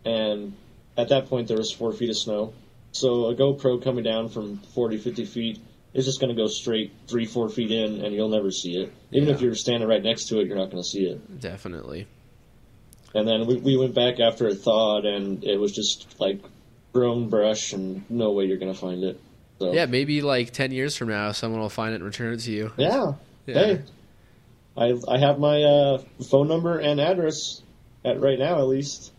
[0.05, 0.53] and
[0.97, 2.53] at that point there was four feet of snow.
[2.91, 5.59] So a GoPro coming down from 40, 50 feet
[5.93, 8.93] is just going to go straight three, four feet in, and you'll never see it.
[9.11, 11.39] Even if you're standing right next to it, you're not going to see it.
[11.39, 12.07] Definitely.
[13.15, 16.39] And then we, we went back after it thawed, and it was just like
[16.93, 19.19] grown brush, and no way you're going to find it.
[19.59, 22.39] So, Yeah, maybe like ten years from now, someone will find it and return it
[22.41, 22.71] to you.
[22.77, 23.13] yeah.
[23.45, 23.53] Yeah.
[23.55, 23.81] Hey,
[24.77, 27.61] I I have my uh, phone number and address
[28.05, 29.11] at right now at least.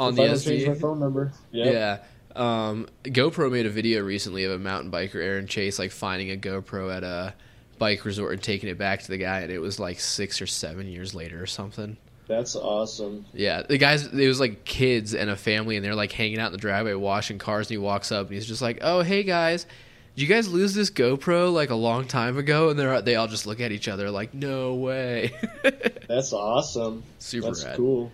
[0.00, 1.32] On if the I don't change my phone number.
[1.52, 1.74] Yep.
[1.74, 1.98] Yeah.
[2.36, 6.36] Um, GoPro made a video recently of a mountain biker, Aaron Chase, like finding a
[6.36, 7.34] GoPro at a
[7.78, 10.46] bike resort and taking it back to the guy, and it was like six or
[10.46, 11.96] seven years later or something.
[12.28, 13.24] That's awesome.
[13.34, 16.46] Yeah, the guys, it was like kids and a family, and they're like hanging out
[16.46, 17.66] in the driveway washing cars.
[17.66, 19.66] And he walks up and he's just like, "Oh, hey guys,
[20.14, 23.26] did you guys lose this GoPro like a long time ago?" And they're they all
[23.26, 25.32] just look at each other like, "No way."
[26.08, 27.02] That's awesome.
[27.18, 27.76] Super That's rad.
[27.76, 28.12] cool.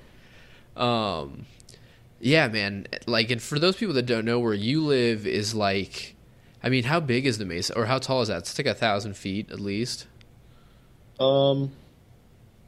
[0.78, 1.44] Um,
[2.26, 2.88] yeah, man.
[3.06, 6.16] Like, and for those people that don't know where you live, is like,
[6.60, 8.38] I mean, how big is the mesa, or how tall is that?
[8.38, 10.08] It's like a thousand feet at least.
[11.20, 11.70] Um,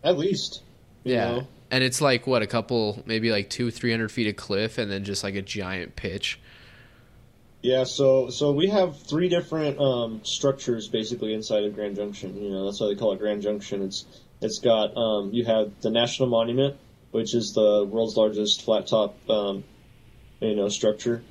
[0.04, 0.62] at least.
[1.02, 1.24] Yeah.
[1.24, 1.48] know.
[1.72, 4.88] And it's like what a couple, maybe like two, three hundred feet of cliff, and
[4.88, 6.38] then just like a giant pitch.
[7.60, 12.40] Yeah, so so we have three different um, structures basically inside of Grand Junction.
[12.40, 13.82] You know, that's why they call it Grand Junction.
[13.82, 14.06] It's
[14.40, 16.76] it's got um, you have the National Monument,
[17.10, 19.64] which is the world's largest flat top, um,
[20.40, 21.22] you know, structure,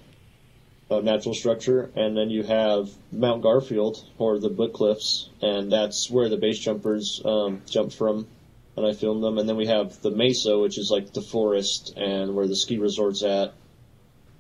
[0.90, 6.10] uh, natural structure, and then you have Mount Garfield or the Book Cliffs, and that's
[6.10, 8.28] where the base jumpers um, jump from.
[8.76, 11.94] And I filmed them, and then we have the Mesa, which is like the forest
[11.98, 13.54] and where the ski resort's at,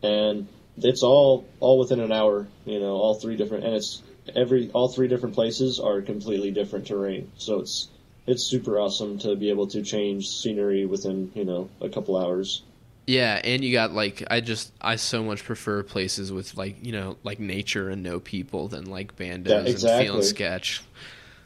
[0.03, 0.47] and
[0.77, 2.47] it's all all within an hour.
[2.65, 4.03] You know, all three different, and it's
[4.35, 7.31] every all three different places are completely different terrain.
[7.37, 7.89] So it's
[8.27, 12.63] it's super awesome to be able to change scenery within you know a couple hours.
[13.07, 16.91] Yeah, and you got like I just I so much prefer places with like you
[16.91, 20.83] know like nature and no people than like bandos Yeah, and feeling sketch.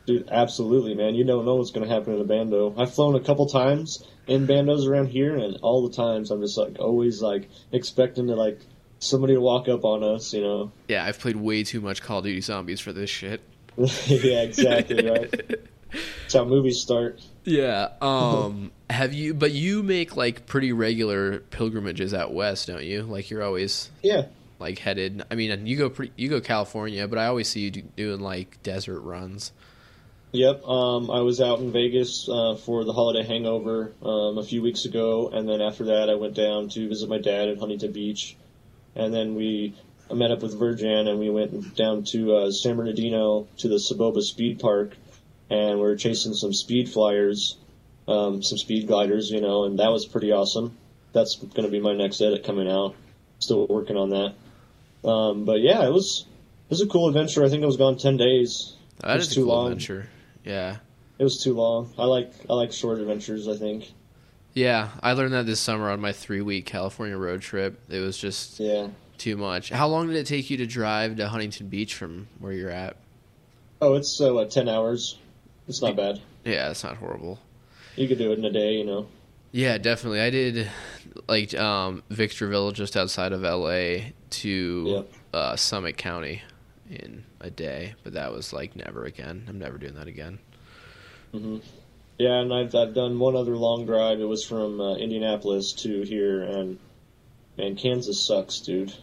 [0.08, 1.14] Dude, absolutely, man.
[1.14, 2.74] You don't know what's going to happen in a bando.
[2.76, 6.58] I've flown a couple times in bandos around here, and all the times I'm just
[6.58, 8.60] like always like expecting to like
[8.98, 10.34] somebody to walk up on us.
[10.34, 10.72] You know?
[10.88, 13.42] Yeah, I've played way too much Call of Duty Zombies for this shit.
[13.78, 15.60] yeah, exactly right.
[15.92, 17.22] That's how movies start.
[17.44, 17.90] Yeah.
[18.02, 18.72] Um.
[18.90, 19.34] have you?
[19.34, 23.04] But you make like pretty regular pilgrimages out west, don't you?
[23.04, 24.26] Like you're always Yeah,
[24.60, 25.24] like headed.
[25.32, 26.14] I mean, you go pretty.
[26.16, 29.52] You go California, but I always see you do, doing like desert runs.
[30.34, 34.62] Yep, um, I was out in Vegas uh, for the holiday hangover um, a few
[34.62, 37.92] weeks ago, and then after that, I went down to visit my dad at Huntington
[37.92, 38.38] Beach,
[38.96, 39.76] and then we
[40.10, 43.76] I met up with Virgin, and we went down to uh, San Bernardino to the
[43.76, 44.96] Soboba Speed Park,
[45.52, 47.58] and we were chasing some speed flyers,
[48.08, 50.76] um, some speed gliders, you know, and that was pretty awesome.
[51.14, 52.96] That's going to be my next edit coming out.
[53.40, 56.26] Still working on that, um, but yeah, it was
[56.66, 57.44] it was a cool adventure.
[57.44, 58.76] I think I was gone ten days.
[59.00, 59.66] That It's is a too cool long.
[59.72, 60.08] adventure.
[60.46, 60.78] Yeah.
[61.18, 61.92] It was too long.
[61.98, 63.48] I like I like short adventures.
[63.48, 63.92] I think.
[64.54, 67.80] Yeah, I learned that this summer on my three week California road trip.
[67.90, 68.90] It was just Yeah.
[69.18, 69.70] too much.
[69.70, 72.96] How long did it take you to drive to Huntington Beach from where you're at?
[73.82, 75.18] Oh, it's uh, what ten hours.
[75.68, 76.20] It's not bad.
[76.44, 77.40] Yeah, it's not horrible.
[77.96, 78.74] You could do it in a day.
[78.74, 79.08] You know.
[79.52, 80.22] Yeah, definitely.
[80.22, 80.70] I did
[81.28, 86.42] like um, Victorville, just outside of LA, to uh, Summit County
[86.90, 89.46] in a day, but that was like never again.
[89.48, 90.40] I'm never doing that again.
[91.32, 91.58] hmm
[92.18, 94.20] Yeah, and I've I've done one other long drive.
[94.20, 96.80] It was from uh, Indianapolis to here, and
[97.58, 98.94] man, Kansas sucks, dude.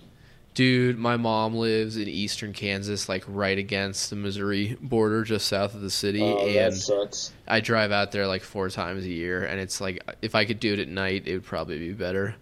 [0.55, 5.75] Dude, my mom lives in eastern Kansas, like right against the Missouri border, just south
[5.75, 7.33] of the city, Oh, that and sucks.
[7.47, 10.59] I drive out there like four times a year, and it's like if I could
[10.59, 12.35] do it at night, it would probably be better.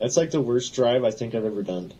[0.00, 1.92] That's like the worst drive I think I've ever done.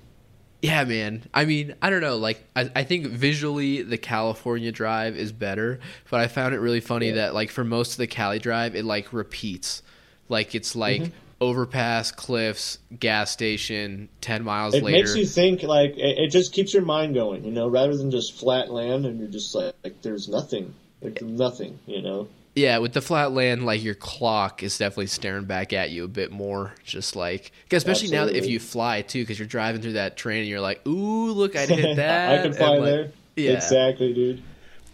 [0.62, 1.24] Yeah, man.
[1.34, 2.16] I mean, I don't know.
[2.16, 6.80] Like, I, I think visually the California drive is better, but I found it really
[6.80, 7.14] funny Yeah.
[7.16, 9.82] that like for most of the Cali drive, it like repeats.
[10.28, 11.12] Like it's like Mhm.
[11.40, 14.98] Overpass, cliffs, gas station, ten miles It later.
[14.98, 15.62] makes you think.
[15.62, 17.44] Like it, it just keeps your mind going.
[17.44, 21.20] You know, rather than just flat land, and you're just like, like there's nothing, like
[21.22, 21.78] nothing.
[21.86, 22.28] You know.
[22.54, 26.08] yeah, with the flat land, like your clock is definitely staring back at you a
[26.08, 26.74] bit more.
[26.84, 30.16] Just like, 'cause especially now that if you fly too, because you're driving through that
[30.16, 32.38] train and you're like, ooh, look, I hit that.
[32.38, 33.12] I can fly like, there.
[33.36, 34.42] Yeah, Exactly, dude.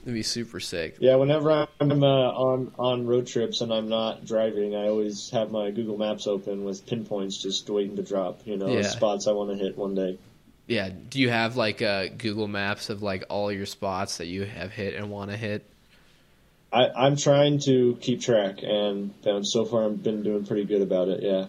[0.02, 0.96] It'd be super sick.
[1.00, 5.50] Yeah, whenever I'm uh, on on road trips and I'm not driving, I always have
[5.50, 8.40] my Google Maps open with pinpoints just waiting to drop.
[8.46, 8.82] You know, Yeah.
[8.82, 10.18] spots I want to hit one day.
[10.66, 10.90] Yeah.
[11.08, 14.70] Do you have like uh, Google Maps of like all your spots that you have
[14.72, 15.66] hit and want to hit?
[16.72, 20.80] I, I'm trying to keep track, and um, so far I've been doing pretty good
[20.80, 21.22] about it.
[21.22, 21.46] Yeah.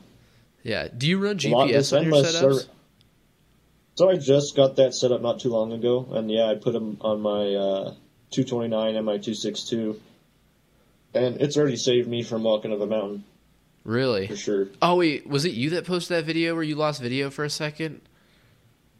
[0.64, 0.88] Yeah.
[0.96, 2.32] Do you run GPS on your setups?
[2.32, 2.62] server-
[3.96, 6.74] So I just got that set up not too long ago, and yeah, I put
[6.74, 7.94] them on my uh,
[8.34, 10.00] 229 and my 262,
[11.14, 13.24] and it's already saved me from walking up a mountain
[13.84, 14.28] Really?
[14.28, 14.68] for sure.
[14.82, 17.50] Oh wait, was it you that posted that video where you lost video for a
[17.50, 18.02] second?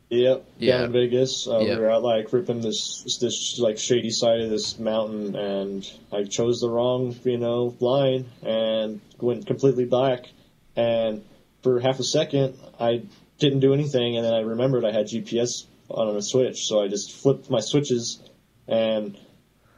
[0.10, 0.78] Yep, Yeah.
[0.78, 1.48] down in Vegas.
[1.48, 1.78] Uh, Yep.
[1.78, 6.24] We were out like ripping this this like shady side of this mountain, and I
[6.26, 10.30] chose the wrong you know line and went completely black.
[10.76, 11.24] And
[11.64, 13.04] for half a second, I
[13.40, 16.88] didn't do anything, and then I remembered I had GPS on a switch, so I
[16.90, 18.20] just flipped my switches,
[18.68, 19.18] and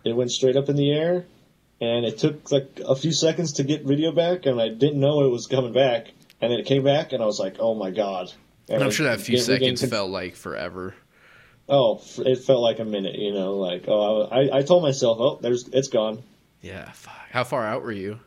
[0.06, 1.26] it went straight up in the air.
[1.82, 5.26] and it took like a few seconds to get video back, and I didn't know
[5.26, 6.08] it was coming back,
[6.39, 8.32] and then it came back, and I was like, oh my god.
[8.70, 10.96] And I'm sure that few seconds con- felt like forever.
[11.68, 15.39] Oh, it felt like a minute, you know, like oh, I, I, told myself, oh,
[15.41, 16.24] there's it's gone.
[16.62, 16.91] Yeah.
[16.91, 17.13] Fuck.
[17.32, 18.20] How far out were you?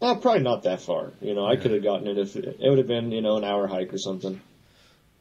[0.00, 1.44] Uh, probably not that far, you know.
[1.46, 3.66] I could have gotten it if it, it would have been, you know, an hour
[3.66, 4.40] hike or something.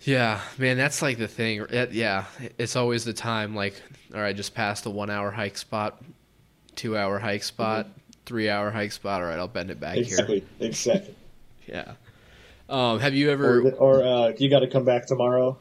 [0.01, 1.65] Yeah, man, that's like the thing.
[1.69, 2.25] It- yeah,
[2.57, 3.55] it's always the time.
[3.55, 3.81] Like,
[4.13, 6.01] all right, just passed the one hour hike spot,
[6.75, 7.87] two hour hike spot,
[8.25, 9.21] three hour hike spot.
[9.21, 10.03] All right, I'll bend it back here.
[10.03, 11.15] Exactly, exactly.
[11.67, 11.93] Yeah.
[12.69, 13.71] Um, have you Or, ever?
[13.71, 15.57] or uh, you got to come back tomorrow.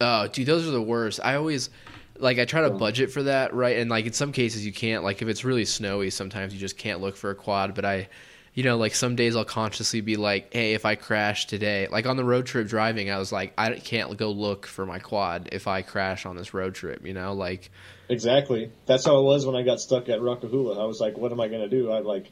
[0.00, 1.20] Oh, dude, those are the worst.
[1.22, 1.70] I always
[2.18, 3.76] like I try to budget for that, right?
[3.78, 5.04] And like in some cases you can't.
[5.04, 7.74] Like if it's really snowy, sometimes you just can't look for a quad.
[7.74, 8.08] But I,
[8.56, 12.06] you know, like some days I'll consciously be like, hey, if I crash today, like
[12.06, 15.50] on the road trip driving, I was like, I can't go look for my quad
[15.52, 17.06] if I crash on this road trip.
[17.06, 17.70] You know, like
[18.08, 18.70] Exactly.
[18.86, 20.80] That's how it was when I got stuck at Rock-A-Hoola.
[20.80, 21.92] I was like, what am I going to do?
[21.92, 22.30] I like,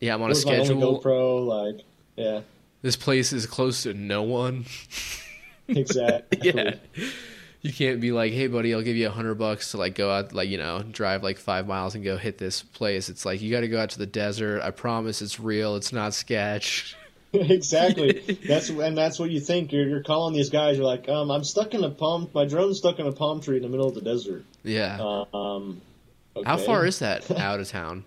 [0.00, 0.98] yeah, I'm on a was my only schedule.
[1.02, 1.46] GoPro.
[1.46, 1.84] Like,
[2.16, 2.40] yeah,
[2.80, 4.64] This place is close to no one.
[5.68, 6.38] exactly.
[6.54, 6.76] yeah.
[7.60, 10.10] You can't be like, hey, buddy, I'll give you a hundred bucks to like go
[10.10, 13.08] out, like you know, drive like five miles and go hit this place.
[13.08, 14.62] It's like you got to go out to the desert.
[14.62, 15.74] I promise, it's real.
[15.76, 16.96] It's not sketch.
[17.32, 18.38] exactly.
[18.46, 19.72] That's and that's what you think.
[19.72, 20.76] You're you're calling these guys.
[20.76, 22.30] You're like, um, I'm stuck in a palm.
[22.32, 24.44] My drone's stuck in a palm tree in the middle of the desert.
[24.62, 24.96] Yeah.
[25.00, 25.80] Uh, um,
[26.46, 28.04] How far is that out of town?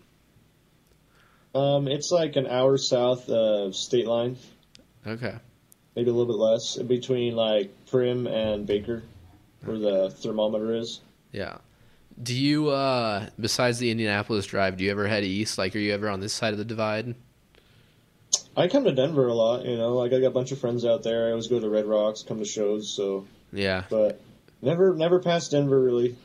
[1.54, 4.38] Um, it's like an hour south of state line,
[5.06, 5.36] Okay.
[5.96, 9.04] maybe a little bit less, in between like Primm and Baker,
[9.63, 11.02] where the thermometer is.
[11.32, 11.58] Yeah.
[12.21, 15.58] Do you, uh, besides the Indianapolis drive, do you ever head east?
[15.58, 17.15] Like, are you ever on this side of the divide?
[18.56, 19.95] I come to Denver a lot, you know.
[19.95, 21.28] Like I got a bunch of friends out there.
[21.28, 22.93] I always go to Red Rocks, come to shows.
[22.93, 23.84] So, Yeah.
[23.89, 24.19] but
[24.62, 26.15] never, never past Denver really.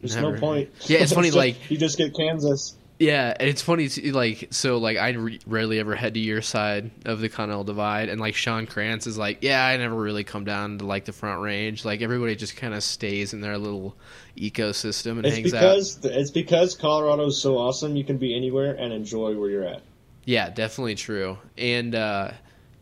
[0.00, 0.32] There's Never.
[0.34, 0.70] no point.
[0.86, 2.74] Yeah, it's funny, just- like- you just get Kansas.
[2.98, 6.42] Yeah, and it's funny, too, like, so, like, I re- rarely ever head to your
[6.42, 10.22] side of the Continental Divide, and, like, Sean Krantz is like, yeah, I never really
[10.22, 11.84] come down to, like, the Front Range.
[11.84, 13.96] Like, everybody just kind of stays in their little
[14.38, 15.60] ecosystem and It's hangs out.
[15.60, 17.96] because it's because Colorado is so awesome.
[17.96, 19.82] You can be anywhere and enjoy where you're at.
[20.24, 21.36] Yeah, definitely true.
[21.58, 22.30] And, uh,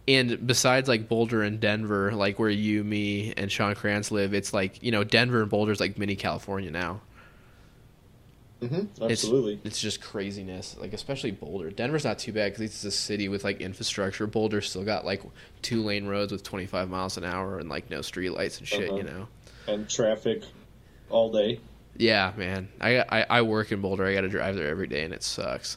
[0.07, 4.53] and besides, like, Boulder and Denver, like, where you, me, and Sean Krantz live, it's
[4.53, 7.01] like, you know, Denver and Boulder's like mini California now.
[8.62, 9.03] Mm-hmm.
[9.03, 9.61] Absolutely.
[9.64, 11.70] It's just craziness, like especially Boulder.
[11.70, 14.27] Denver's not too bad because it's a city with like infrastructure.
[14.27, 15.22] Boulder's still got like
[15.62, 18.88] two lane roads with 25 miles an hour and like no street lights and shit.
[18.88, 18.96] Uh-huh.
[18.98, 19.29] You know?
[19.66, 20.42] and traffic
[21.11, 21.61] all day.
[21.96, 22.68] Yeah, man.
[22.81, 24.07] I, I I work in Boulder.
[24.07, 25.77] I got to drive there every day, and it sucks.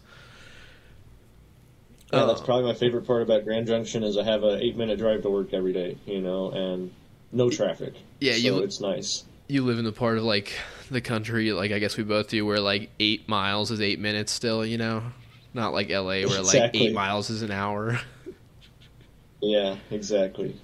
[2.13, 2.45] Yeah, that's Oh.
[2.45, 5.29] probably my favorite part about Grand Junction is I have a eight minute drive to
[5.29, 6.91] work every day, you know, and
[7.31, 7.95] no traffic.
[8.19, 9.23] Yeah, so you- it's nice.
[9.47, 10.53] You live in the part of like
[10.89, 14.31] the country, like I guess we both do, where like eight miles is eight minutes
[14.31, 14.65] still.
[14.65, 15.03] You know,
[15.53, 17.99] not like LA where like eight miles is an hour.
[19.41, 20.55] Yeah, exactly.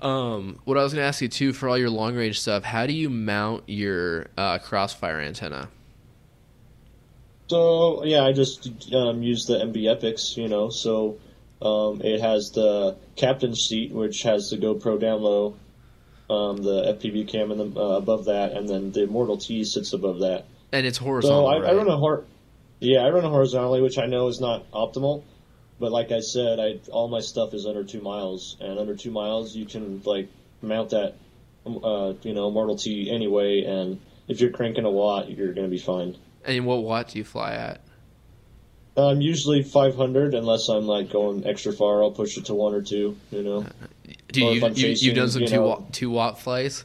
[0.00, 2.86] Um, what I was gonna ask you too for all your long range stuff, how
[2.86, 5.68] do you mount your uh, crossfire antenna?
[7.48, 10.70] So yeah, I just um, use the MB Epics, you know.
[10.70, 11.18] So
[11.60, 15.56] um, it has the captain's seat, which has the GoPro down low,
[16.30, 19.92] um, the FPV cam in the, uh, above that, and then the Immortal T sits
[19.92, 20.44] above that.
[20.72, 21.42] And it's horizontal.
[21.42, 21.70] So I, right?
[21.70, 22.24] I run a hor-
[22.78, 25.24] yeah, I run it horizontally, which I know is not optimal.
[25.80, 29.10] But like I said, I all my stuff is under two miles, and under two
[29.10, 30.28] miles you can like
[30.62, 31.14] mount that,
[31.66, 35.78] uh, you know, Immortal T anyway, and if you're cranking a watt, you're gonna be
[35.78, 36.16] fine.
[36.44, 37.80] And what watt do you fly at?
[38.96, 42.02] I'm usually 500 unless I'm like going extra far.
[42.02, 43.16] I'll push it to one or two.
[43.30, 43.66] You know.
[44.32, 46.84] Do you, you you've done some you two know- watt two watt flights?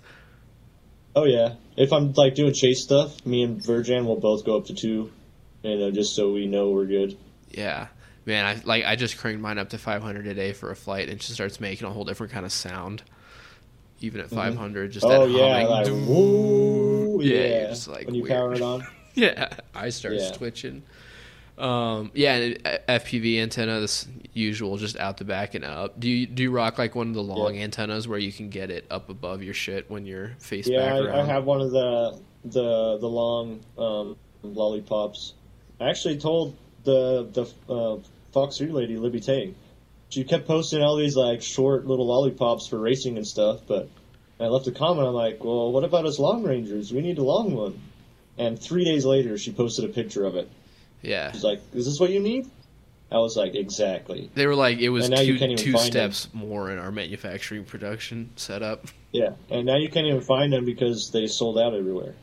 [1.15, 1.55] Oh yeah.
[1.77, 5.11] If I'm like doing chase stuff, me and Virgin will both go up to two.
[5.63, 7.17] You know, just so we know we're good.
[7.49, 7.87] Yeah,
[8.25, 8.45] man.
[8.45, 11.13] I like I just cranked mine up to 500 a day for a flight, and
[11.13, 13.03] it just starts making a whole different kind of sound.
[14.01, 14.35] Even at mm-hmm.
[14.35, 17.67] 500, just oh that yeah, like woo, Yeah, yeah.
[17.69, 18.35] just, like, when you weird.
[18.35, 18.85] power it on.
[19.15, 20.31] Yeah, I start Yeah.
[20.31, 20.83] twitching.
[21.57, 25.97] Um, yeah, uh, FPV antenna, this usual, just out the back and up.
[25.99, 27.63] Do you do you rock like one of the long Yeah.
[27.63, 31.15] antennas where you can get it up above your shit when you're face Yeah, back
[31.15, 31.21] I.
[31.21, 35.33] I have one of the the the long um, lollipops.
[35.79, 37.97] I actually told the the uh,
[38.33, 39.55] Foxeer lady Libby Tang.
[40.09, 43.89] She kept posting all these like short little lollipops for racing and stuff, but
[44.39, 45.07] I left a comment.
[45.07, 46.91] I'm like, well, what about us long rangers?
[46.91, 47.79] We need a long one.
[48.37, 50.49] And three days later, she posted a picture of it.
[51.05, 52.49] Yeah, She's like, "Is this what you need?"
[53.11, 56.27] I was like, "Exactly." they were like it was And now you two two steps
[56.33, 58.85] more in our manufacturing production setup.
[59.11, 62.15] Yeah, and now you can't even find them because they sold out everywhere.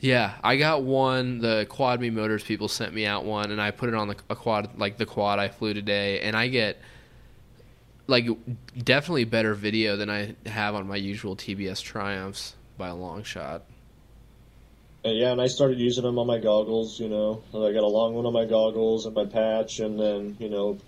[0.00, 1.38] Yeah, I got one.
[1.38, 4.16] The Kwad Me Motors people sent me out one, and I put it on the
[4.28, 6.78] a quad, like the quad I flew today, and I get
[8.06, 8.26] like
[8.76, 13.62] definitely better video than I have on my usual TBS Triumphs by a long shot.
[15.04, 16.98] And yeah, and I started using them on my goggles.
[16.98, 20.36] You know, I got a long one on my goggles and my patch, and then
[20.38, 20.78] you know,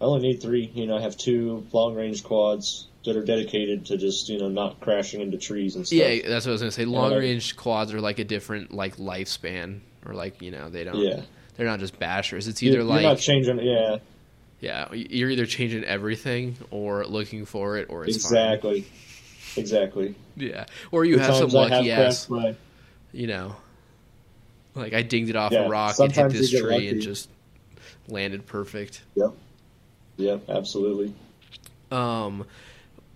[0.00, 0.70] I only need three.
[0.74, 4.48] You know, I have two long range quads that are dedicated to just you know
[4.48, 5.96] not crashing into trees and stuff.
[5.96, 6.84] Yeah, that's what I was gonna say.
[6.86, 10.96] Long range quads are like a different like lifespan, or like you know they don't.
[10.96, 11.20] Yeah.
[11.56, 12.48] They're not just bashers.
[12.48, 13.60] It's either you're, like you're not changing.
[13.60, 13.98] Yeah.
[14.58, 19.62] Yeah, you're either changing everything or looking for it, or it's exactly, fine.
[19.62, 20.14] exactly.
[20.34, 22.56] Yeah, or you The have some lucky have ass, my-
[23.16, 23.56] you know,
[24.74, 27.28] like I dinged it off Yeah, a rock and hit this tree and just
[28.08, 29.02] landed perfect.
[29.14, 29.32] Yep.
[30.18, 30.50] Yep.
[30.50, 31.14] Absolutely.
[31.90, 32.46] Um,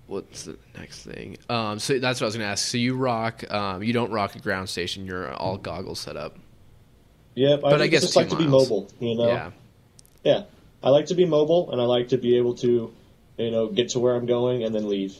[0.06, 1.36] what's the next thing?
[1.48, 2.66] Um, so that's what I was gonna ask.
[2.66, 5.04] So you rock, um, you don't rock a ground station.
[5.06, 6.36] You're all goggles set up.
[7.34, 7.60] Yep.
[7.60, 8.90] But I think guess just like to be mobile.
[8.98, 9.28] You know.
[9.28, 9.50] Yeah,
[10.24, 10.42] Yeah,
[10.82, 12.92] I like to be mobile, and I like to be able to,
[13.38, 15.16] you know, get to where I'm going and then leave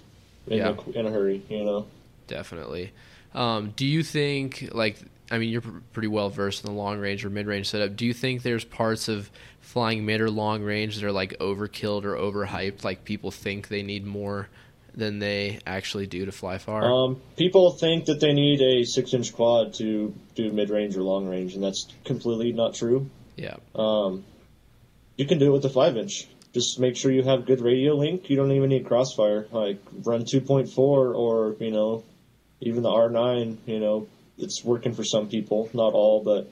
[0.47, 0.75] in, Yeah.
[0.95, 1.43] a, in a hurry.
[1.49, 1.87] You know.
[2.27, 2.93] definitely.
[3.35, 4.97] Um, do you think like?
[5.33, 7.95] I mean, you're pr- pretty well versed in the long range or mid range setup.
[7.95, 12.05] Do you think there's parts of flying mid or long range that are like overkilled
[12.05, 12.83] or overhyped?
[12.83, 14.49] Like people think they need more
[14.93, 16.83] than they actually do to fly far.
[16.85, 21.55] Um, people think that they need a six-inch quad to do mid-range or long range,
[21.55, 23.09] and that's completely not true.
[23.37, 24.25] yeah, Um,
[25.17, 26.27] you can do it with a five-inch.
[26.53, 28.29] Just make sure you have good radio link.
[28.29, 29.47] You don't even need crossfire.
[29.53, 32.03] Like run 2.4 or you know,
[32.61, 33.57] even the R9.
[33.67, 34.09] You know,
[34.39, 36.51] it's working for some people, not all, but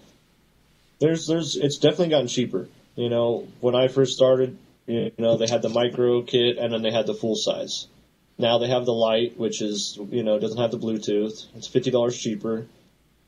[1.01, 2.69] there's there's it's definitely gotten cheaper.
[2.97, 6.83] You know, when I first started, you know, they had the micro kit and then
[6.83, 7.87] they had the full size.
[8.39, 11.47] Now they have the light, which is you know doesn't have the Bluetooth.
[11.57, 12.67] It's fifty dollars cheaper.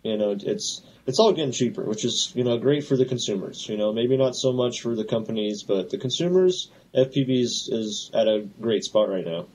[0.02, 3.68] You know, it's it's all getting cheaper, which is you know great for the consumers.
[3.68, 8.28] You know, maybe not so much for the companies, but the consumers, FPVs is at
[8.28, 9.46] a great spot right now.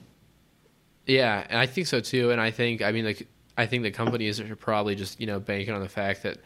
[1.08, 2.32] Yeah, and I think so too.
[2.32, 3.28] And I think, I mean, like,
[3.58, 6.38] I think the companies are probably just, you know, banking on the fact that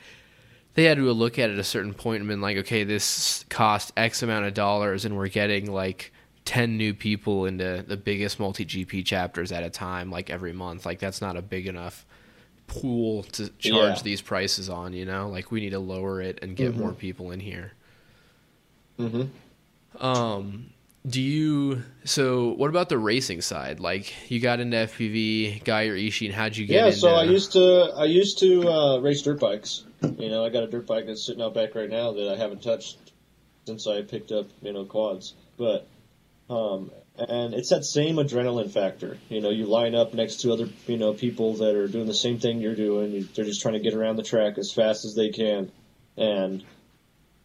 [0.76, 3.46] they had to look at it at a certain point and been like, okay, this
[3.50, 6.12] cost X amount of dollars, and we're getting like
[6.46, 10.86] 10 new people into the biggest multi GP chapters at a time, like every month.
[10.86, 12.06] Like, that's not a big enough
[12.68, 14.04] pool to charge Yeah.
[14.04, 15.28] these prices on, you know?
[15.30, 16.78] Like, we need to lower it and get Mhm.
[16.78, 17.72] more people in here.
[19.00, 20.06] Mm-hmm.
[20.06, 20.70] Um,
[21.08, 21.84] do you?
[22.04, 23.80] So, what about the racing side?
[23.80, 26.98] Like, you got into FPV, got your Eachine, and how'd you get Yeah, into?
[27.00, 29.84] so I used to I used to uh, race dirt bikes.
[30.02, 32.38] You know, I got a dirt bike that's sitting out back right now that I
[32.38, 32.98] haven't touched
[33.66, 35.34] since I picked up you know quads.
[35.58, 35.88] But
[36.50, 39.18] um, and it's that same adrenaline factor.
[39.30, 42.14] You know, you line up next to other you know people that are doing the
[42.14, 43.12] same thing you're doing.
[43.12, 45.72] You, they're just trying to get around the track as fast as they can,
[46.18, 46.64] and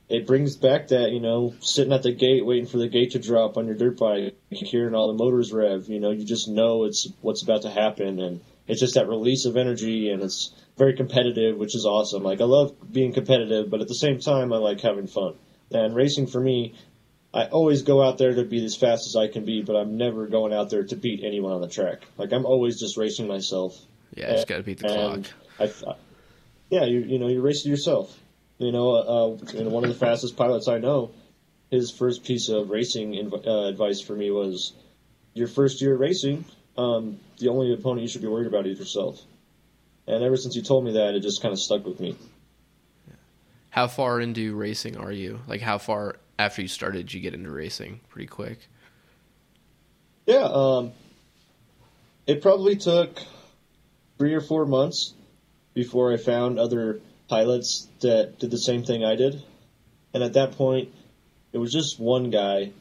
[0.08, 3.18] it brings back that you know sitting at the gate waiting for the gate to
[3.18, 5.88] drop on your dirt bike, hearing all the motors rev.
[5.88, 9.44] You know, you just know it's what's about to happen, and it's just that release
[9.46, 12.22] of energy, and it's very competitive, which is awesome.
[12.22, 15.34] Like I love being competitive, but at the same time, I like having fun.
[15.70, 16.74] And racing for me,
[17.32, 19.96] I always go out there to be as fast as I can be, but I'm
[19.96, 22.02] never going out there to beat anyone on the track.
[22.18, 23.76] Like I'm always just racing myself.
[24.14, 25.20] yeah, just got to beat the clock.
[25.58, 25.96] I, I-
[26.70, 28.18] yeah, you you know you're racing yourself.
[28.58, 31.10] You know, uh, and one of the fastest pilots I know,
[31.70, 34.72] his first piece of racing inv- uh, advice for me was,
[35.34, 36.44] your first year racing,
[36.78, 39.20] um, the only opponent you should be worried about is yourself.
[40.06, 42.16] And ever since he told me that, it just kind of stuck with me.
[43.70, 45.40] How far into racing are you?
[45.48, 48.00] Like, how far after you started did you get into racing?
[48.08, 48.58] Pretty quick.
[50.26, 50.92] Yeah, um,
[52.26, 53.18] it probably took
[54.16, 55.12] three or four months
[55.74, 59.42] before I found other pilots that did the same thing I did.
[60.12, 60.90] And at that point,
[61.52, 62.72] it was just one guy,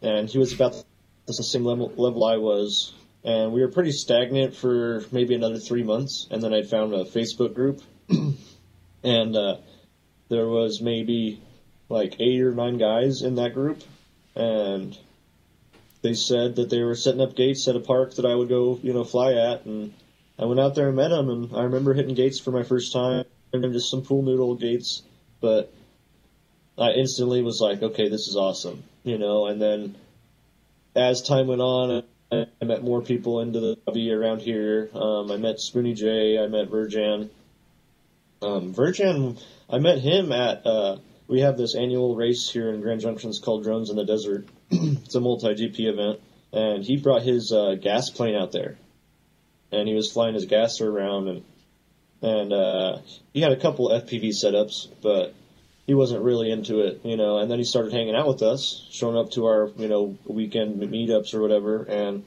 [0.00, 0.74] and he was about
[1.26, 2.92] the same level, level I was.
[3.24, 7.04] And we were pretty stagnant for maybe another three months, and then I found a
[7.04, 7.80] Facebook group,
[9.04, 9.56] and uh,
[10.28, 11.40] there was maybe
[11.88, 13.82] like eight or nine guys in that group,
[14.34, 14.98] and
[16.02, 18.80] they said that they were setting up gates at a park that I would go,
[18.82, 19.94] you know, fly at, and
[20.38, 22.92] I went out there and met them, and I remember hitting gates for my first
[22.92, 25.02] time, and just some pool noodle gates,
[25.40, 25.72] but
[26.78, 29.96] I instantly was like, okay, this is awesome, you know, and then
[30.94, 34.88] as time went on, I, met more people into the hobby around here.
[34.94, 37.28] Um, I met Spoonie J, I met Virjan.
[38.40, 40.96] Um, Virjan, I met him at, uh,
[41.28, 43.32] we have this annual race here in Grand Junction.
[43.42, 44.48] Called Drones in the Desert.
[44.70, 46.20] it's a multi GP event,
[46.52, 48.76] and he brought his uh, gas plane out there,
[49.70, 51.44] and he was flying his gasser around, and
[52.22, 52.98] and uh,
[53.32, 55.34] he had a couple FPV setups, but
[55.86, 57.38] he wasn't really into it, you know.
[57.38, 60.80] And then he started hanging out with us, showing up to our, you know, weekend
[60.80, 61.82] meetups or whatever.
[61.82, 62.24] And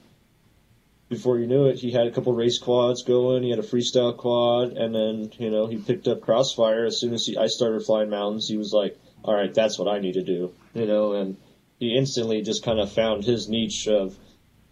[1.08, 3.44] before you knew it, he had a couple race quads going.
[3.44, 6.86] He had a freestyle quad, and then you know he picked up Crossfire.
[6.86, 9.88] As soon as he, I started flying mountains, he was like, "All right, that's what
[9.88, 11.14] I need to do," you know.
[11.14, 11.38] And
[11.80, 14.18] he instantly just kind of found his niche of,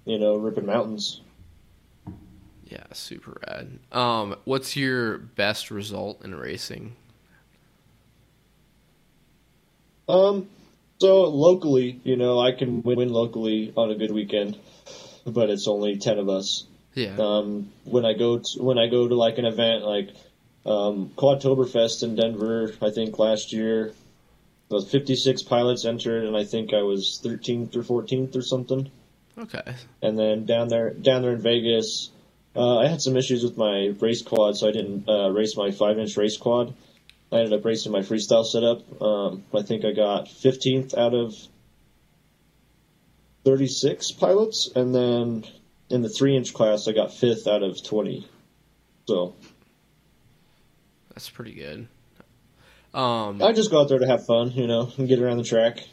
[0.05, 1.21] you know, ripping mountains.
[2.74, 3.78] Yeah, super rad.
[3.91, 6.95] Um, what's your best result in racing?
[10.09, 10.49] Um,
[10.99, 14.57] so locally, you know, I can win locally on a good weekend,
[15.24, 16.65] but it's only ten of us.
[16.95, 17.15] Yeah.
[17.19, 20.09] Um, when I go to, when I go to like an event like
[20.65, 23.93] um, Quadtoberfest in Denver, I think last year,
[24.71, 28.89] was 56 pilots entered, and I think I was 13th or 14th or something.
[29.38, 29.76] Okay.
[30.01, 32.09] And then down there, down there in Vegas,
[32.56, 35.72] uh, I had some issues with my race quad, so I didn't uh, race my
[35.72, 36.74] five inch race quad.
[37.32, 39.01] I ended up racing my freestyle setup.
[39.01, 41.34] Um, I think I got 15th out of
[43.43, 45.45] 36 pilots, and then
[45.89, 48.28] in the three inch class, I got fifth out of 20.
[49.08, 49.36] So
[51.10, 51.88] That's pretty good.
[52.93, 55.43] Um, I just go out there to have fun, you know, and get around the
[55.43, 55.84] track.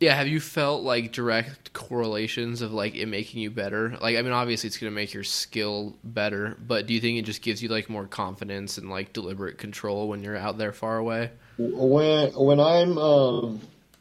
[0.00, 3.98] Yeah, have you felt like direct correlations of like it making you better?
[4.00, 7.26] Like, I mean, obviously it's gonna make your skill better, but do you think it
[7.26, 10.96] just gives you like more confidence and like deliberate control when you're out there far
[10.96, 11.30] away?
[11.58, 13.60] When when I'm um,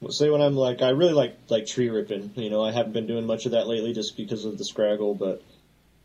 [0.10, 2.32] say when I'm like I really like like tree ripping.
[2.36, 5.18] You know, I haven't been doing much of that lately just because of the scraggle,
[5.18, 5.44] but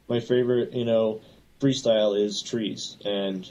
[0.08, 1.20] my favorite, you know,
[1.60, 3.48] freestyle is trees and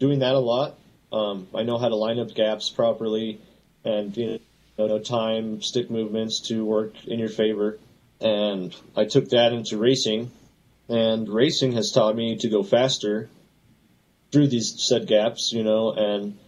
[0.00, 0.76] doing that a lot.
[1.12, 3.40] Um, I know how to line up gaps properly
[3.84, 4.38] and you know
[5.04, 7.78] time stick movements to work in your favor.
[8.20, 10.30] And I took that into racing,
[10.88, 13.28] and racing has taught me to go faster
[14.32, 15.52] through these said gaps.
[15.52, 16.38] You know, and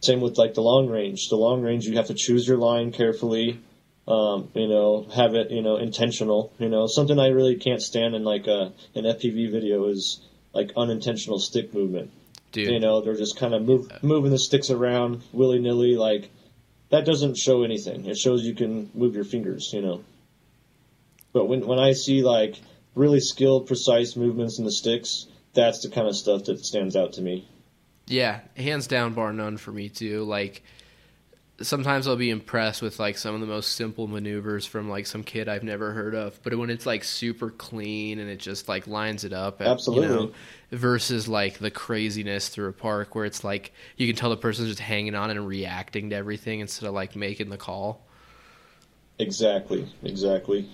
[0.00, 1.28] same with like the long range.
[1.28, 3.60] The long range, you have to choose your line carefully.
[4.08, 6.52] Um, you know, have it, you know, intentional.
[6.58, 10.20] You know, something I really can't stand in like a an FPV video is
[10.52, 12.10] like unintentional stick movement.
[12.52, 15.96] Dude, You know, they're just kind of move, moving the sticks around willy nilly.
[15.96, 16.30] Like
[16.90, 18.06] that doesn't show anything.
[18.06, 19.70] It shows you can move your fingers.
[19.72, 20.04] You know.
[21.32, 22.60] But when when I see like
[22.94, 27.14] really skilled, precise movements in the sticks, that's the kind of stuff that stands out
[27.14, 27.48] to me.
[28.06, 30.24] Yeah, hands down, bar none for me too.
[30.24, 30.62] Like
[31.62, 35.22] sometimes I'll be impressed with like some of the most simple maneuvers from like some
[35.22, 38.86] kid I've never heard of, but when it's like super clean and it just like
[38.86, 40.06] lines it up, at, Absolutely.
[40.06, 40.32] You know,
[40.72, 44.68] versus like the craziness through a park where it's like you can tell the person's
[44.68, 48.06] just hanging on and reacting to everything instead of like making the call.
[49.18, 49.86] Exactly.
[50.02, 50.68] Exactly.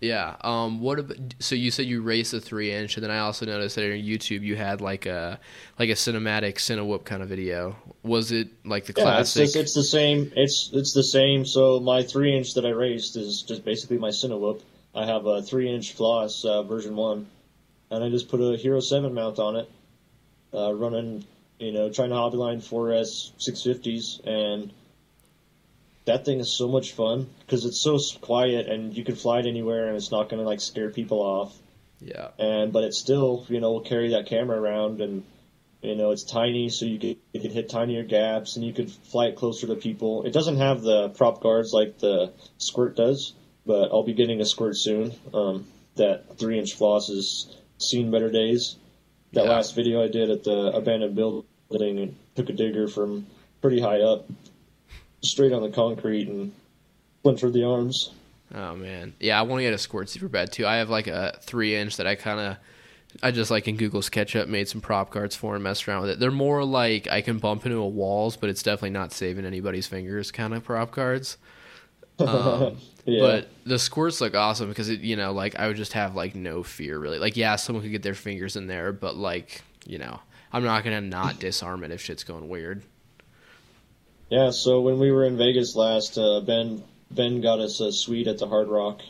[0.00, 0.36] Yeah.
[0.40, 0.80] Um.
[0.80, 1.16] What about?
[1.40, 3.98] So you said you raced a three inch, and then I also noticed that on
[3.98, 5.38] YouTube you had like a
[5.78, 7.76] like a cinematic Cinewhoop kind of video.
[8.02, 9.36] Was it like the Yeah, it's classic?
[9.36, 10.32] just, it's the same.
[10.36, 11.44] It's it's the same.
[11.44, 14.62] So my three inch that I raced is just basically my Cinewhoop.
[14.94, 17.26] I have a three inch floss uh, version one,
[17.90, 19.70] and I just put a Hero Seven mount on it,
[20.54, 21.24] uh, running
[21.58, 24.72] you know China Hobbyline 4S 650s, and
[26.10, 29.46] that thing is so much fun because it's so quiet and you can fly it
[29.46, 31.56] anywhere and it's not going to like scare people off.
[32.00, 32.28] Yeah.
[32.38, 35.22] and but it still you know will carry that camera around and
[35.82, 38.90] you know it's tiny so you can you can hit tinier gaps and you could
[38.90, 40.22] fly it closer to people.
[40.24, 43.34] It doesn't have the prop guards like the squirt does
[43.66, 45.12] but i'll be getting a squirt soon.
[45.34, 48.76] Um, that three inch floss has seen better days.
[49.34, 49.50] That Yeah.
[49.50, 53.26] last video i did at the abandoned building took a digger from
[53.60, 54.26] pretty high up
[55.22, 56.52] straight on the concrete and
[57.20, 58.12] splintered the arms
[58.54, 60.66] Oh man, yeah, I want to get a squirt super bad too.
[60.66, 62.56] I have like a three inch that I kind of,
[63.22, 66.10] I just like in Google SketchUp made some prop guards for and messed around with
[66.10, 66.20] it.
[66.20, 69.86] They're more like I can bump into a walls, but it's definitely not saving anybody's
[69.86, 71.38] fingers kind of prop guards.
[72.20, 75.94] Um, yeah But the squirts look awesome because it, you know, like I would just
[75.94, 77.18] have like no fear really.
[77.18, 80.20] Like yeah, someone could get their fingers in there, but like you know,
[80.52, 82.82] I'm not gonna not disarm it if shit's going weird.
[84.30, 88.28] Yeah, so when we were in Vegas last, uh, Ben Ben got us a suite
[88.28, 89.00] at the Hard Rock,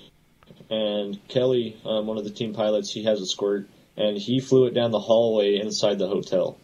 [0.70, 3.68] and Kelly, um, one of the team pilots, he has a squirt,
[3.98, 6.58] and he flew it down the hallway inside the hotel,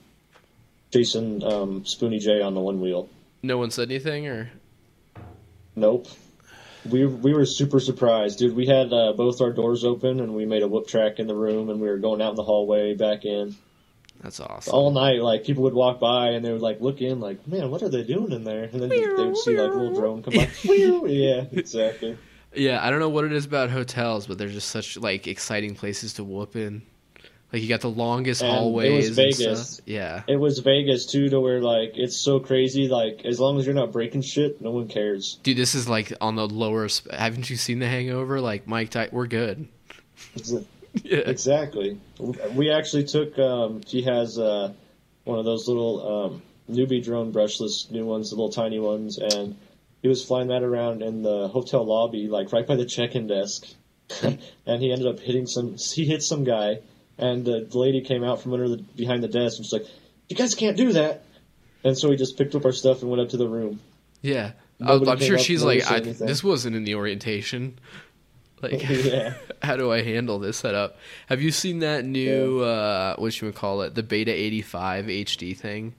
[0.90, 3.10] chasing um, Spoonie J on the one wheel.
[3.42, 4.50] No one said anything, or
[5.74, 6.08] Nope.
[6.88, 8.56] We we were super surprised, dude.
[8.56, 11.36] We had uh, both our doors open, and we made a whoop track in the
[11.36, 13.54] room, and we were going out in the hallway, back in.
[14.26, 14.74] That's awesome.
[14.74, 15.20] all night.
[15.22, 17.88] Like people would walk by and they would like look in, like, man, what are
[17.88, 18.64] they doing in there?
[18.64, 20.50] And then they would see like a little drone come by.
[21.08, 22.18] yeah, exactly.
[22.54, 25.74] Yeah, I don't know what it is about hotels, but they're just such like exciting
[25.74, 26.82] places to whoop in.
[27.52, 29.06] Like you got the longest And it was hallways.
[29.06, 29.68] and Vegas.
[29.74, 29.86] stuff.
[29.86, 30.22] Yeah.
[30.26, 32.88] It was Vegas too, to where like it's so crazy.
[32.88, 35.38] Like as long as you're not breaking shit, no one cares.
[35.44, 36.88] Dude, this is like on the lower.
[36.90, 38.40] Sp- Haven't you seen The Hangover?
[38.40, 39.68] Like Mike, Ty- we're good.
[41.04, 41.18] yeah.
[41.18, 42.00] Exactly.
[42.54, 43.38] We actually took.
[43.38, 44.72] Um, he has uh,
[45.24, 49.56] one of those little um, newbie drone brushless new ones, the little tiny ones, and
[50.02, 53.66] he was flying that around in the hotel lobby, like right by the check-in desk,
[54.22, 55.76] and he ended up hitting some.
[55.76, 56.80] He hit some guy,
[57.18, 59.86] and the, the lady came out from under the behind the desk and she's like,
[60.28, 61.24] "You guys can't do that."
[61.84, 63.80] And so we just picked up our stuff and went up to the room.
[64.20, 64.52] Yeah.
[64.78, 67.78] Nobody I'm sure she's like, I, this wasn't in the orientation.
[68.62, 69.34] Like, yeah.
[69.62, 70.96] how do I handle this setup?
[71.28, 73.94] Have you seen that new, uh, what you would call it?
[73.94, 75.94] The Beta 85 HD thing?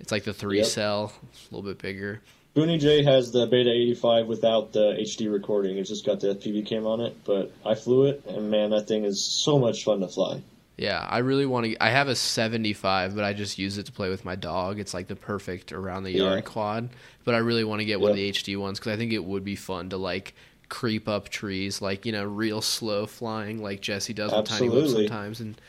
[0.00, 0.66] It's like the three Yep.
[0.66, 2.20] cell, a little bit bigger.
[2.54, 5.78] Booney J has the Beta 85 without the HD recording.
[5.78, 8.86] It's just got the FPV cam on it, but I flew it, and man, that
[8.86, 10.42] thing is so much fun to fly.
[10.76, 11.76] Yeah, I really want to.
[11.82, 14.78] I have a 75, but I just use it to play with my dog.
[14.80, 16.40] It's like the perfect around the yard Yeah.
[16.42, 16.88] quad.
[17.24, 19.24] But I really want to get one of the HD ones because I think it
[19.24, 20.34] would be fun to like
[20.72, 24.88] creep up trees, like you know, real slow flying, like Jesse does with Tiny Whoop
[24.88, 25.60] sometimes and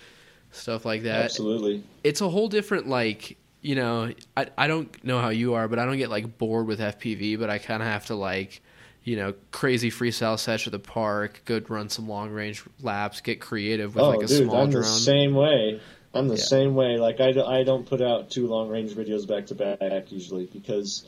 [0.51, 1.26] stuff like that.
[1.26, 1.84] Absolutely.
[2.06, 3.38] It's a whole different like.
[3.62, 6.68] You know, I I don't know how you are, but I don't get like bored
[6.68, 7.39] with FPV.
[7.39, 8.62] But I kind of have to like,
[9.04, 13.39] you know, crazy freestyle sesh at the park, go run some long range laps, get
[13.39, 14.84] creative with oh, like a dude, small I'm drone.
[14.84, 15.80] the same way.
[16.14, 16.43] I'm the Yeah.
[16.43, 16.97] same way.
[16.97, 21.06] Like I, I don't put out two long range videos back to back usually because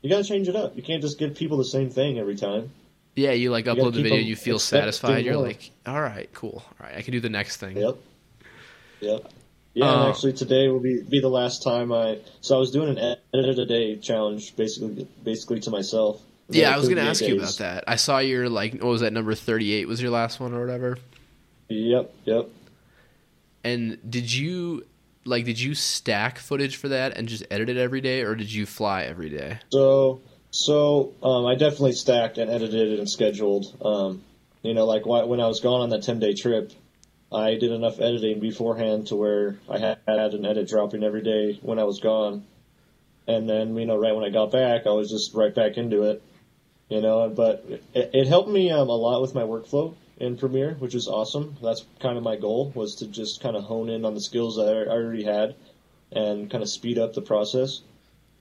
[0.00, 0.74] you got to change it up.
[0.74, 2.70] You can't just give people the same thing every time.
[3.14, 5.24] Yeah, you like gotta upload the video, you feel satisfied.
[5.24, 5.44] You're more.
[5.44, 6.62] like, all right, cool.
[6.66, 7.76] All right, I can do the next thing.
[7.76, 7.96] Yep.
[9.00, 9.32] Yep.
[9.74, 12.18] Yeah, Uh, and actually today will be be the last time I.
[12.40, 16.22] So I was doing an edit a day challenge, basically, basically to myself.
[16.48, 17.84] Yeah, I was gonna ask you about that.
[17.86, 19.88] I saw your like, what was that number thirty eight?
[19.88, 20.98] Was your last one or whatever?
[21.68, 22.48] Yep, yep.
[23.64, 24.84] And did you
[25.24, 28.52] like, did you stack footage for that and just edit it every day, or did
[28.52, 29.58] you fly every day?
[29.70, 30.20] So,
[30.52, 33.74] so um, I definitely stacked and edited and scheduled.
[33.82, 34.22] Um,
[34.62, 36.72] you know, like when I was gone on that ten day trip,
[37.32, 41.78] I did enough editing beforehand to where I had, an edit dropping every day when
[41.78, 42.44] I was gone,
[43.26, 46.02] and then you know, right when I got back, I was just right back into
[46.02, 46.22] it.
[46.90, 50.74] You know, but it, it helped me um, a lot with my workflow in Premiere,
[50.74, 51.56] which is awesome.
[51.62, 54.56] That's kind of my goal was to just kind of hone in on the skills
[54.56, 55.54] that I already had,
[56.12, 57.80] and kind of speed up the process.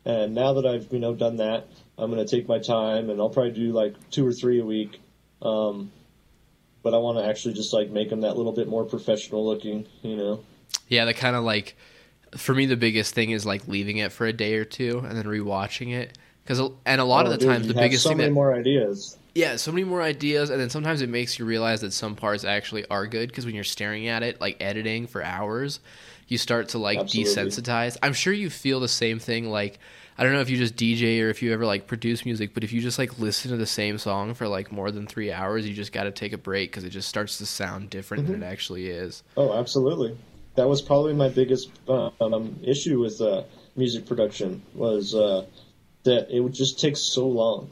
[0.03, 1.67] And now that I've you know done that,
[1.97, 4.99] I'm gonna take my time and I'll probably do like two or three a week.
[5.41, 5.91] Um,
[6.83, 9.85] but I want to actually just like make them that little bit more professional looking,
[10.01, 10.43] you know.
[10.87, 11.75] Yeah, the kind of like,
[12.35, 15.17] for me, the biggest thing is like leaving it for a day or two and
[15.17, 16.17] then rewatching it.
[16.43, 18.33] Because and a lot Oh, of the dude, times, the biggest so thing many that
[18.33, 19.17] more ideas.
[19.35, 22.43] Yeah, so many more ideas, and then sometimes it makes you realize that some parts
[22.43, 25.79] actually are good because when you're staring at it, like editing for hours,
[26.27, 27.31] you start to like Absolutely.
[27.33, 27.95] desensitize.
[28.03, 29.49] I'm sure you feel the same thing.
[29.49, 29.79] Like,
[30.17, 32.63] I don't know if you just DJ or if you ever like produce music, but
[32.63, 35.67] if you just like listen to the same song for like more than three hours,
[35.67, 38.33] you just got to take a break because it just starts to sound different Mm-hmm.
[38.33, 39.23] than it actually is.
[39.37, 40.17] Oh, absolutely.
[40.55, 43.43] That was probably my biggest um, issue with uh,
[43.75, 45.45] music production was uh,
[46.03, 47.71] that it would just take so long,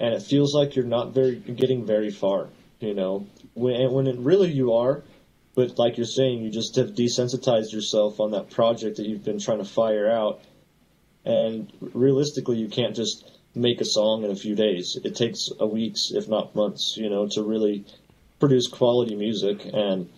[0.00, 2.48] and it feels like you're not very getting very far.
[2.80, 5.02] You know, when when it really you are,
[5.54, 9.38] but like you're saying, you just have desensitized yourself on that project that you've been
[9.38, 10.40] trying to fire out,
[11.24, 14.98] and realistically, you can't just make a song in a few days.
[15.04, 17.84] It takes a weeks, if not months, you know, to really
[18.40, 20.08] produce quality music and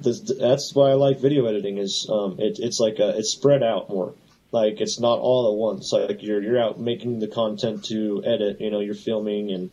[0.00, 1.78] this, that's why I like video editing.
[1.78, 4.14] Is um, it, it's like a, it's spread out more.
[4.50, 5.92] Like it's not all at once.
[5.92, 8.60] Like you're you're out making the content to edit.
[8.60, 9.70] You know, you're filming and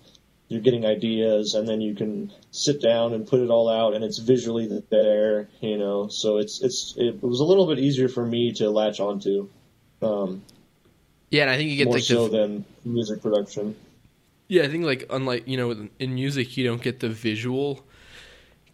[0.47, 4.03] you're getting ideas, and then you can sit down and put it all out, and
[4.03, 5.49] it's visually there.
[5.61, 8.99] You know, so it's it's it was a little bit easier for me to latch
[8.99, 9.49] onto,
[10.05, 10.41] um,
[11.29, 13.75] Yeah, and I think you get more like so the than music production.
[14.47, 17.83] Yeah, I think like unlike you know in music you don't get the visual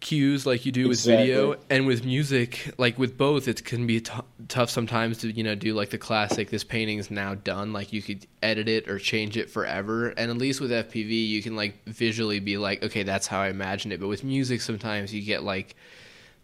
[0.00, 4.00] cues like you do with video, and with music like with both it can be
[4.00, 4.12] t-
[4.48, 7.72] tough sometimes to you know do like the classic this painting's now done.
[7.72, 11.42] Like you could edit it or change it forever, and at least with FPV you
[11.42, 15.14] can like visually be like okay that's how I imagine it, but with music sometimes
[15.14, 15.74] you get like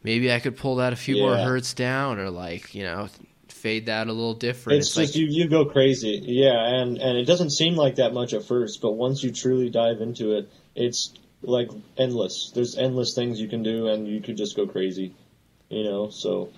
[0.02, 3.08] maybe I could pull that a few more hertz down or like you know
[3.58, 4.78] fade that a little different.
[4.78, 8.32] It's, just you, you go crazy, yeah, and and it doesn't seem like that much
[8.34, 12.52] at first, but once you truly dive into it, it's like endless.
[12.54, 15.14] There's endless things you can do, and you could just go crazy,
[15.68, 16.10] you know.
[16.10, 16.50] So,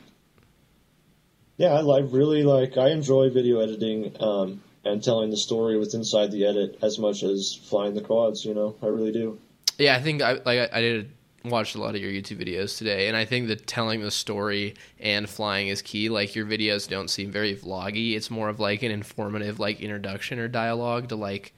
[1.56, 5.94] yeah, I like really like I enjoy video editing um, and telling the story with
[5.94, 8.44] inside the edit as much as flying the quads.
[8.44, 9.38] You know, I really do.
[9.78, 11.12] Yeah, I think I like I, I did
[11.44, 14.74] watched a lot of your YouTube videos today, and I think that telling the story
[14.98, 16.08] and flying is key.
[16.08, 20.38] Like your videos don't seem very vloggy; it's more of like an informative, like introduction
[20.38, 21.54] or dialogue to like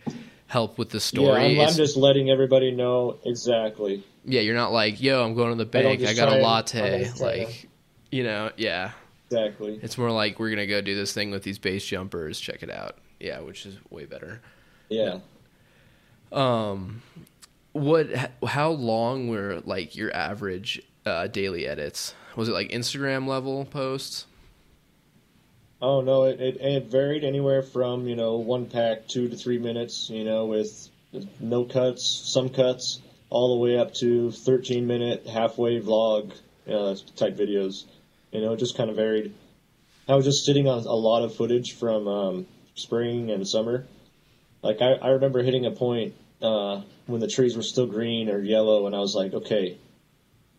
[0.46, 1.54] help with the story.
[1.54, 4.04] Yeah, I'm, I'm just letting everybody know exactly.
[4.24, 7.68] Yeah, you're not like, yo, I'm going to the bank, I got a latte, like,
[8.12, 8.92] you know, yeah.
[9.26, 9.80] Exactly.
[9.82, 12.38] It's more like we're gonna go do this thing with these base jumpers.
[12.38, 12.98] Check it out.
[13.18, 14.42] Yeah, which is way better.
[14.90, 15.20] Yeah.
[16.30, 17.00] Um,
[17.72, 18.08] what?
[18.46, 22.14] How long were like your average uh, daily edits?
[22.36, 24.26] Was it like Instagram level posts?
[25.80, 29.58] Oh no, it, it it varied anywhere from you know one pack two to three
[29.58, 30.88] minutes, you know, with
[31.40, 33.00] no cuts, some cuts,
[33.30, 36.32] all the way up to thirteen minute halfway vlog
[36.68, 37.84] uh, type videos.
[38.30, 39.34] You know, it just kind of varied.
[40.08, 43.86] I was just sitting on a lot of footage from um, spring and summer.
[44.62, 46.82] Like I, I remember hitting a point uh,
[47.12, 49.78] when the trees were still green or yellow, and I was like, okay,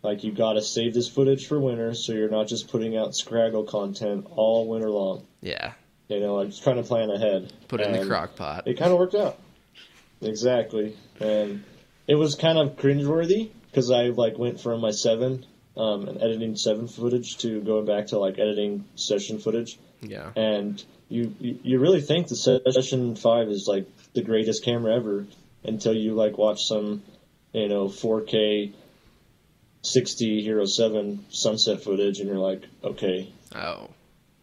[0.01, 3.11] like you got to save this footage for winter, so you're not just putting out
[3.11, 5.25] Scraggle content all winter long.
[5.41, 5.73] Yeah.
[6.09, 7.51] You know, I'm just trying to plan ahead.
[7.67, 8.67] Put it in the crock pot.
[8.67, 9.39] It kind of worked out.
[10.21, 11.63] Exactly, and
[12.07, 15.45] it was kind of cringeworthy because I like went from my seven
[15.75, 19.79] um, and editing seven footage to going back to like editing session footage.
[20.01, 20.31] Yeah.
[20.35, 25.25] And you you, you really think the session five is like the greatest camera ever
[25.63, 27.03] until you like watch some
[27.53, 28.73] you know 4K
[29.83, 33.89] 60 Hero 7 sunset footage and you're like, okay, oh,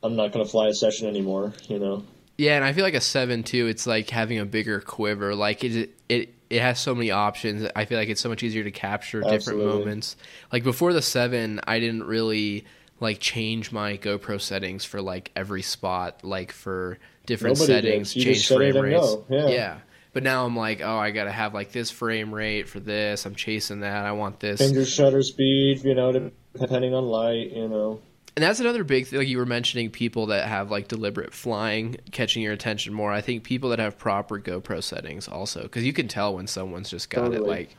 [0.03, 2.05] I'm not going to fly a session anymore, you know.
[2.37, 5.35] Yeah, and I feel like a 7 too, it's like having a bigger quiver.
[5.35, 7.69] Like it it it has so many options.
[7.77, 9.39] I feel like it's so much easier to capture Absolutely.
[9.39, 10.17] different moments.
[10.53, 12.65] Like before the 7, I didn't really
[12.99, 18.47] like change my GoPro settings for like every spot, like for different Nobody settings, change
[18.49, 19.17] frame rates.
[19.29, 19.49] Yeah.
[19.49, 19.79] yeah.
[20.13, 23.27] But now I'm like, oh, I gotta have like this frame rate for this.
[23.27, 24.05] I'm chasing that.
[24.05, 24.61] I want this.
[24.73, 28.01] Your shutter speed, you know, depending on light, you know.
[28.37, 29.19] And that's another big thing.
[29.19, 33.13] Like you were mentioning, people that have like deliberate flying catching your attention more.
[33.13, 36.91] I think people that have proper GoPro settings also, because you can tell when someone's
[36.91, 37.77] just got it like,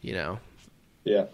[0.00, 0.38] you know,
[1.04, 1.26] Yeah.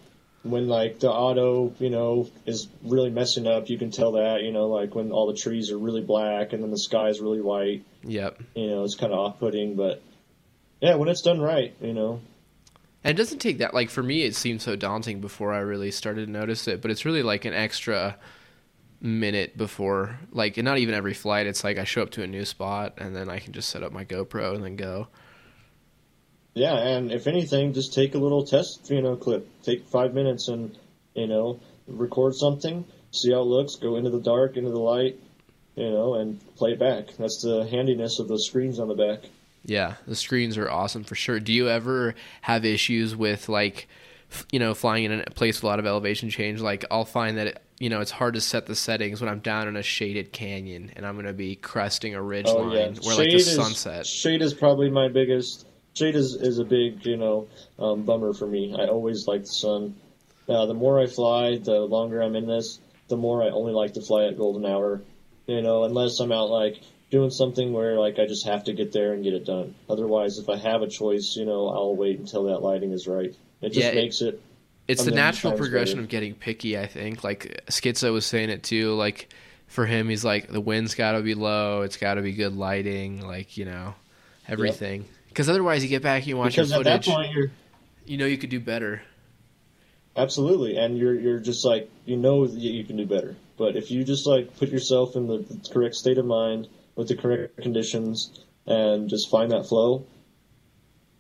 [0.43, 4.53] When like the auto, you know, is really messing up, you can tell that, you
[4.53, 7.85] know, like when all the trees are really black and then the sky's really white,
[8.03, 8.41] yep.
[8.55, 10.03] you know, it's kind of off-putting, but
[10.81, 12.21] yeah, when it's done right, you know.
[13.03, 13.75] And it doesn't take that.
[13.75, 16.83] Like for me, it seemed so daunting before I really started to notice it.
[16.83, 18.19] But it's really like an extra
[19.01, 21.47] minute before, like not even every flight.
[21.47, 23.83] It's like I show up to a new spot and then I can just set
[23.83, 25.09] up my GoPro and then go.
[26.55, 29.49] Yeah, and if anything, just take a little test, you know, clip.
[29.63, 30.77] Take five minutes and,
[31.15, 35.19] you know, record something, see how it looks, go into the dark, into the light,
[35.77, 37.17] you know, and play it back.
[37.19, 39.31] That's the handiness of those screens on the back.
[39.65, 41.39] Yeah, the screens are awesome for sure.
[41.41, 43.89] Do you ever have issues with like,
[44.31, 46.61] f- you know, flying in a place with a lot of elevation change?
[46.61, 49.41] Like, I'll find that it, you know it's hard to set the settings when I'm
[49.41, 52.95] down in a shaded canyon and I'm going to be cresting a ridge Oh line
[52.95, 54.07] yeah, where like the is, sunset.
[54.07, 55.67] Shade is probably my biggest.
[55.95, 57.49] Shade is, is a big, you know,
[57.79, 58.77] um, bummer for me.
[58.79, 59.97] I always like the sun.
[60.49, 63.95] Uh, the more I fly, the longer I'm in this, the more I only like
[63.95, 65.03] to fly at golden hour.
[65.47, 66.81] You know, unless I'm out like
[67.11, 69.75] doing something where like I just have to get there and get it done.
[69.89, 73.35] Otherwise, if I have a choice, you know, I'll wait until that lighting is right.
[73.61, 74.41] It just Yeah, makes it.
[74.89, 76.05] It's the natural progression better.
[76.05, 77.23] of getting picky, I think.
[77.23, 78.95] Like Schizo was saying it too.
[78.95, 79.29] Like
[79.67, 81.83] for him, he's like the wind's got to be low.
[81.83, 83.21] It's got to be good lighting.
[83.21, 83.95] Like you know,
[84.49, 85.05] everything.
[85.29, 87.15] Because otherwise, you get back and you watch Because your at that footage.
[87.15, 87.51] point, you're
[88.07, 89.03] you know, you could do better.
[90.17, 93.37] Absolutely, and you're you're just like you know that you can do better.
[93.57, 96.67] But if you just like put yourself in the correct state of mind
[96.97, 100.07] with the correct conditions and just find that flow,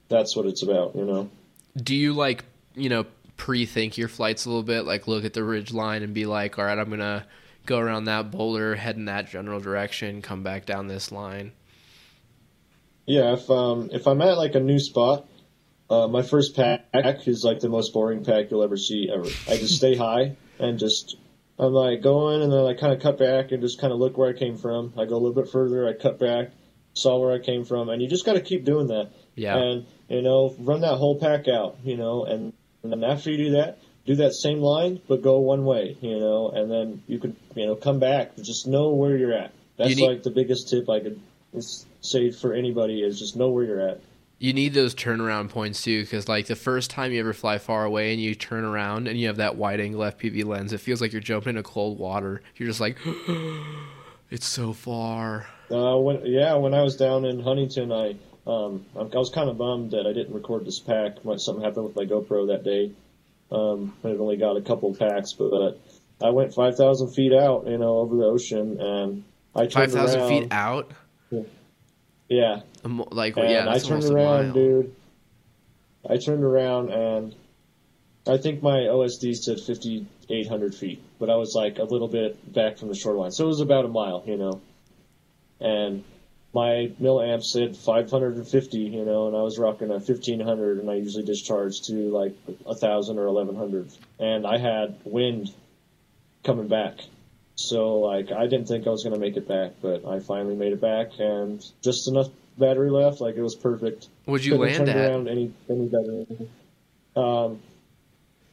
[0.09, 1.31] that's what it's about, you know.
[1.77, 2.45] Do you like
[2.75, 3.07] you know
[3.37, 4.83] pre-think your flights a little bit?
[4.83, 7.27] Like look at the ridge line and be like, all right, I'm gonna
[7.66, 11.53] go around that boulder, head in that general direction, come back down this line.
[13.07, 15.27] Yeah, if um if I'm at like a new spot,
[15.89, 16.85] uh, my first pack
[17.27, 19.27] is like the most boring pack you'll ever see ever.
[19.49, 21.16] I just stay high and just
[21.61, 24.17] I'm like going and then I kind of cut back and just kind of look
[24.17, 24.95] where I came from.
[24.97, 26.53] I go a little bit further, I cut back,
[26.95, 29.11] saw where I came from, and you just got to keep doing that.
[29.35, 29.59] Yeah.
[29.59, 33.37] And you know, run that whole pack out, you know, and, and then after you
[33.37, 37.19] do that, do that same line but go one way, you know, and then you
[37.19, 38.37] could you know come back.
[38.37, 39.53] But just know where you're at.
[39.77, 41.21] That's need- like the biggest tip I could
[42.01, 44.01] say for anybody is just know where you're at.
[44.41, 47.84] You need those turnaround points too, because like the first time you ever fly far
[47.84, 51.03] away and you turn around and you have that wide angle FPV lens, it feels
[51.03, 52.41] like you're jumping into cold water.
[52.57, 52.97] You're just like,
[54.30, 55.47] it's so far.
[55.70, 58.16] Uh, when yeah, when I was down in Huntington, I
[58.47, 61.97] um I was kind of bummed that I didn't record this pack something happened with
[61.97, 62.93] my GoPro that day.
[63.53, 65.78] Um, I only got a couple packs, but
[66.22, 69.24] I went 5,000 feet out, you know, over the ocean, and
[69.55, 70.93] I turned Five thousand feet out.
[72.28, 74.95] Yeah, Like and yeah, I turned around, dude.
[76.09, 77.35] I turned around and
[78.26, 82.78] I think my OSD said 5,800 feet, but I was like a little bit back
[82.78, 84.61] from the shoreline, so it was about a mile, you know.
[85.61, 86.05] And
[86.53, 90.95] my mill milliamp said 550, you know, and I was rocking a 1500, and I
[90.95, 92.35] usually discharge to like
[92.66, 95.53] a thousand or 1100, and I had wind
[96.45, 97.01] coming back.
[97.55, 100.72] So like I didn't think I was gonna make it back, but I finally made
[100.72, 102.28] it back, and just enough
[102.61, 104.09] battery left, like it was perfect.
[104.27, 104.97] Would you Couldn't land at?
[105.11, 106.25] around any any better.
[107.17, 107.61] Um,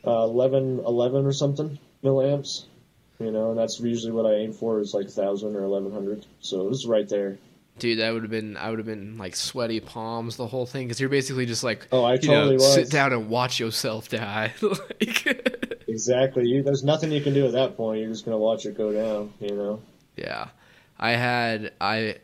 [0.05, 2.63] uh, 11, 11 or something milliamps,
[3.19, 6.25] you know, and that's usually what I aim for is like thousand or eleven hundred.
[6.39, 7.37] So it was right there.
[7.79, 10.87] Dude, that would have been I would have been like sweaty palms the whole thing
[10.87, 12.73] because you're basically just like Oh, I you totally know was.
[12.73, 14.53] sit down and watch yourself die.
[14.61, 16.47] like, Exactly.
[16.47, 17.99] You, there's nothing you can do at that point.
[18.01, 19.33] You're just gonna watch it go down.
[19.39, 19.81] You know.
[20.15, 20.47] yeah,
[20.99, 22.15] I had I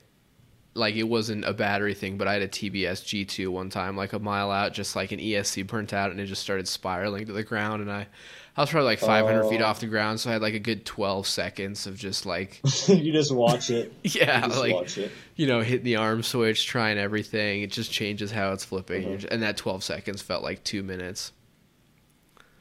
[0.76, 4.14] like it wasn't a battery thing, but I had a TBS G2 one time, like
[4.14, 7.34] a mile out, just like an ESC burnt out, and it just started spiraling to
[7.34, 8.08] the ground, and I
[8.56, 9.66] I was probably like 500 feet Oh.
[9.66, 13.12] off the ground, so I had like a good 12 seconds of just like you
[13.12, 13.92] just watch it.
[14.04, 15.12] yeah, like watch it.
[15.36, 17.62] you know, hitting the arm switch, trying everything.
[17.64, 19.28] It just changes how it's flipping, Uh-huh.
[19.32, 21.32] And that 12 seconds felt like two minutes.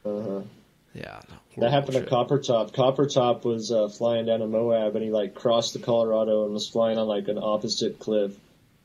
[0.04, 0.40] Uh-huh.
[0.94, 1.20] Yeah,
[1.56, 2.08] That happened to shit.
[2.10, 2.74] Copper Top.
[2.74, 6.52] Copper Top was uh, flying down to Moab, and he like crossed the Colorado and
[6.52, 8.32] was flying on like an opposite cliff.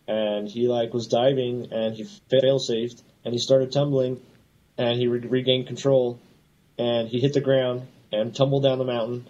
[0.08, 4.22] And he like was diving, and he fail safed, and he started tumbling,
[4.78, 6.18] and he re- regained control,
[6.78, 9.28] and he hit the ground and tumbled down the mountain,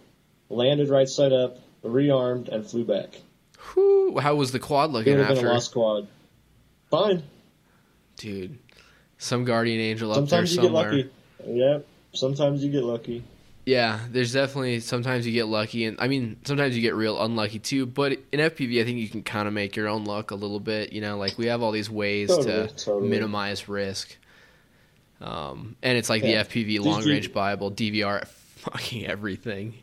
[0.49, 3.15] landed right side up, rearmed, and flew back.
[3.73, 6.07] Whew, how was the quad It looking would have been a lost quad.
[6.91, 7.23] Fine.
[8.17, 8.59] Dude,
[9.17, 10.45] some guardian angel up there somewhere.
[10.45, 11.59] Sometimes you get lucky.
[11.59, 11.87] Yep.
[12.13, 13.23] Sometimes you get lucky.
[13.65, 17.59] Yeah, there's definitely sometimes you get lucky, and I mean sometimes you get real unlucky
[17.59, 17.85] too.
[17.85, 20.61] But in FPV, I think you can kind of make your own luck a little
[20.61, 20.93] bit.
[20.93, 23.09] You know, like we have all these ways Totally, to totally.
[23.09, 24.15] minimize risk.
[25.19, 26.43] Um, and it's like Yeah.
[26.43, 28.25] the FPV Did long you- range Bible, DVR,
[28.57, 29.75] fucking everything.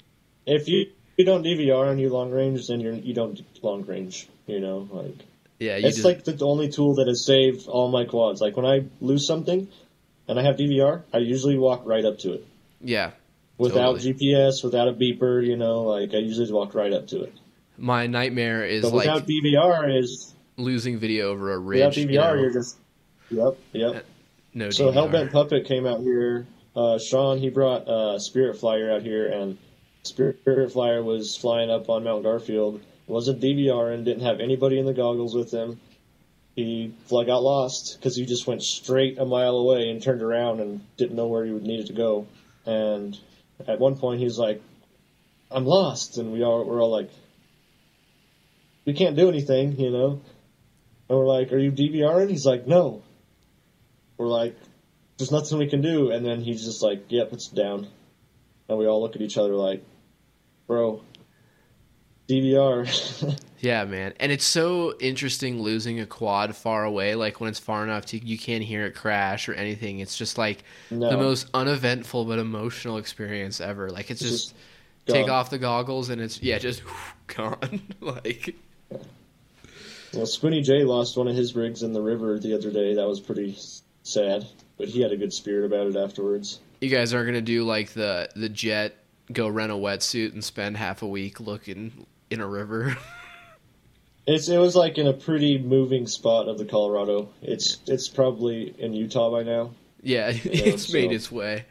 [0.46, 4.28] If you you don't DVR and you long range, then you're you don't long range.
[4.46, 5.16] You know, like
[5.58, 8.40] Yeah, you it's just like the only tool that has saved all my quads.
[8.40, 9.68] Like when I lose something,
[10.28, 12.46] and I have DVR, I usually walk right up to it
[12.80, 13.12] yeah.
[13.58, 14.14] without Totally.
[14.14, 15.44] GPS, without a beeper.
[15.44, 17.34] You know, like I usually just walk right up to it.
[17.76, 21.78] My nightmare is But like without DVR is losing video over a ridge.
[21.78, 22.40] without you DVR, know?
[22.40, 22.76] you're just
[23.30, 24.06] yep yep.
[24.52, 24.94] no So DVR.
[24.94, 26.46] Hellbent Puppet came out here.
[26.76, 29.58] Uh, Sean he brought uh, Spirit Flyer out here, and
[30.02, 32.80] Spirit Flyer was flying up on Mount Garfield.
[33.06, 35.78] Wasn't DVR and didn't have anybody in the goggles with him.
[36.54, 40.60] He flag got lost because he just went straight a mile away and turned around
[40.60, 42.26] and didn't know where he needed to go.
[42.64, 43.18] And
[43.66, 44.62] at one point he's like,
[45.50, 47.10] "I'm lost," and we all we're all like,
[48.84, 50.20] "We can't do anything," you know.
[51.08, 53.02] And we're like, "Are you DVRing?" He's like, "No."
[54.16, 54.56] We're like,
[55.18, 56.10] there's nothing we can do.
[56.10, 57.88] And then he's just like, yep, it's down.
[58.68, 59.84] And we all look at each other like,
[60.66, 61.02] bro,
[62.28, 63.40] DVR.
[63.60, 64.12] Yeah, man.
[64.20, 67.14] And it's so interesting losing a quad far away.
[67.14, 70.00] Like when it's far enough to you can't hear it crash or anything.
[70.00, 71.08] It's just like no.
[71.08, 73.88] the most uneventful but emotional experience ever.
[73.90, 74.54] Like it's It's just,
[75.06, 76.82] just take off the goggles and it's yeah, just
[77.28, 77.80] gone.
[78.00, 78.54] like
[80.12, 82.94] Well, Squinty J lost one of his rigs in the river the other day.
[82.94, 83.58] That was pretty
[84.02, 84.46] sad.
[84.76, 86.60] But he had a good spirit about it afterwards.
[86.82, 88.94] you guys aren't gonna do like the the jet
[89.32, 92.96] go rent a wetsuit and spend half a week looking in a river.
[94.26, 97.28] It's it was like in a pretty moving spot of the Colorado.
[97.42, 99.72] It's it's probably in Utah by now.
[100.02, 101.66] yeah, it's so- made its way.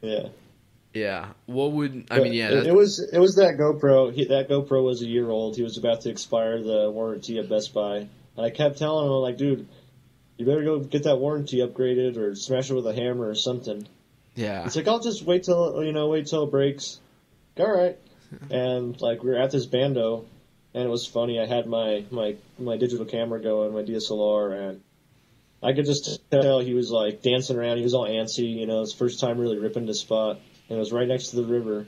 [0.00, 0.28] Yeah.
[0.94, 1.26] Yeah.
[1.44, 2.32] What would I But mean?
[2.32, 4.10] Yeah, it, it was it was that GoPro.
[4.10, 5.56] He, that GoPro was a year old.
[5.56, 8.08] He was about to expire the warranty at Best Buy, and
[8.46, 9.68] I kept telling him, like, dude,
[10.38, 13.86] you better go get that warranty upgraded or smash it with a hammer or something.
[14.34, 14.64] yeah.
[14.64, 17.00] It's like I'll just wait till you know wait till it breaks.
[17.58, 17.98] All right,
[18.50, 20.26] and like we were at this bando,
[20.74, 21.40] and it was funny.
[21.40, 24.80] I had my my my digital camera going, my DSLR, and
[25.62, 27.78] I could just tell he was like dancing around.
[27.78, 28.80] He was all antsy, you know.
[28.80, 31.86] His first time really ripping the spot, and it was right next to the river.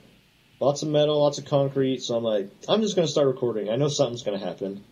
[0.61, 2.03] Lots of metal, lots of concrete.
[2.03, 3.71] So I'm like, I'm just gonna start recording.
[3.71, 4.85] I know something's gonna happen,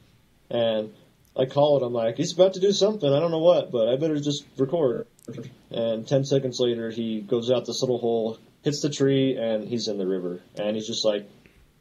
[0.50, 0.92] and
[1.36, 1.86] I call it.
[1.86, 3.12] I'm like, he's about to do something.
[3.12, 5.06] I don't know what, but I better just record.
[5.70, 9.88] And ten seconds later, he goes out this little hole, hits the tree, and he's
[9.88, 10.40] in the river.
[10.56, 11.28] And he's just like,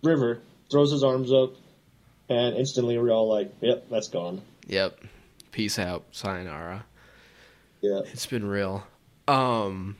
[0.03, 0.39] river,
[0.69, 1.53] throws his arms up,
[2.29, 4.41] and instantly we're all like, yep, that's gone.
[4.67, 4.99] Yep.
[5.51, 6.05] Peace out.
[6.11, 6.85] Sayonara.
[7.81, 8.01] Yeah.
[8.11, 8.85] It's been real.
[9.27, 9.95] Um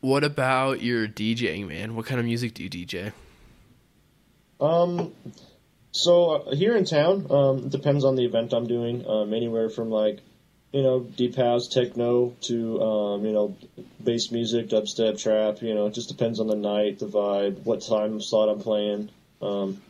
[0.00, 1.94] What about your DJing, man?
[1.96, 3.12] What kind of music do you DJ?
[4.60, 5.12] Um,
[5.90, 9.04] so uh, here in town, um, it depends on the event I'm doing.
[9.06, 10.20] Um, anywhere from like,
[10.72, 13.56] you know, deep house, techno to um, you know,
[14.02, 15.62] bass music, dubstep, trap.
[15.62, 19.10] You know, it just depends on the night, the vibe, what time slot I'm playing.
[19.40, 19.82] Um,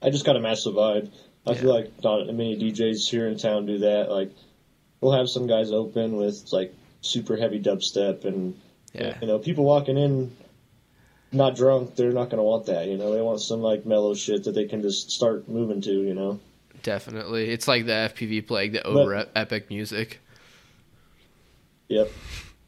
[0.00, 1.10] I just gotta match the vibe.
[1.46, 1.56] I Yeah.
[1.58, 4.10] feel like not many DJs here in town do that.
[4.10, 4.30] Like,
[5.00, 8.54] we'll have some guys open with like super heavy dubstep and
[8.94, 9.16] Yeah.
[9.20, 10.30] you know, people walking in
[11.30, 12.88] not drunk, they're not going to want that.
[12.88, 15.92] You know, they want some like mellow shit that they can just start moving to.
[15.92, 16.40] You know.
[16.82, 17.50] Definitely.
[17.50, 20.20] It's like the FPV plague, the over epic music.
[21.88, 22.10] Yep.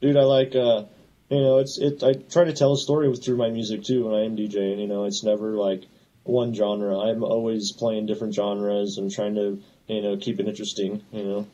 [0.00, 0.54] Dude, I like.
[0.54, 0.84] uh
[1.28, 2.02] You know, it's it.
[2.02, 4.80] I try to tell a story with through my music too when I am DJing.
[4.80, 5.84] You know, it's never like
[6.24, 6.98] one genre.
[6.98, 11.02] I'm always playing different genres and trying to you know keep it interesting.
[11.12, 11.46] You know.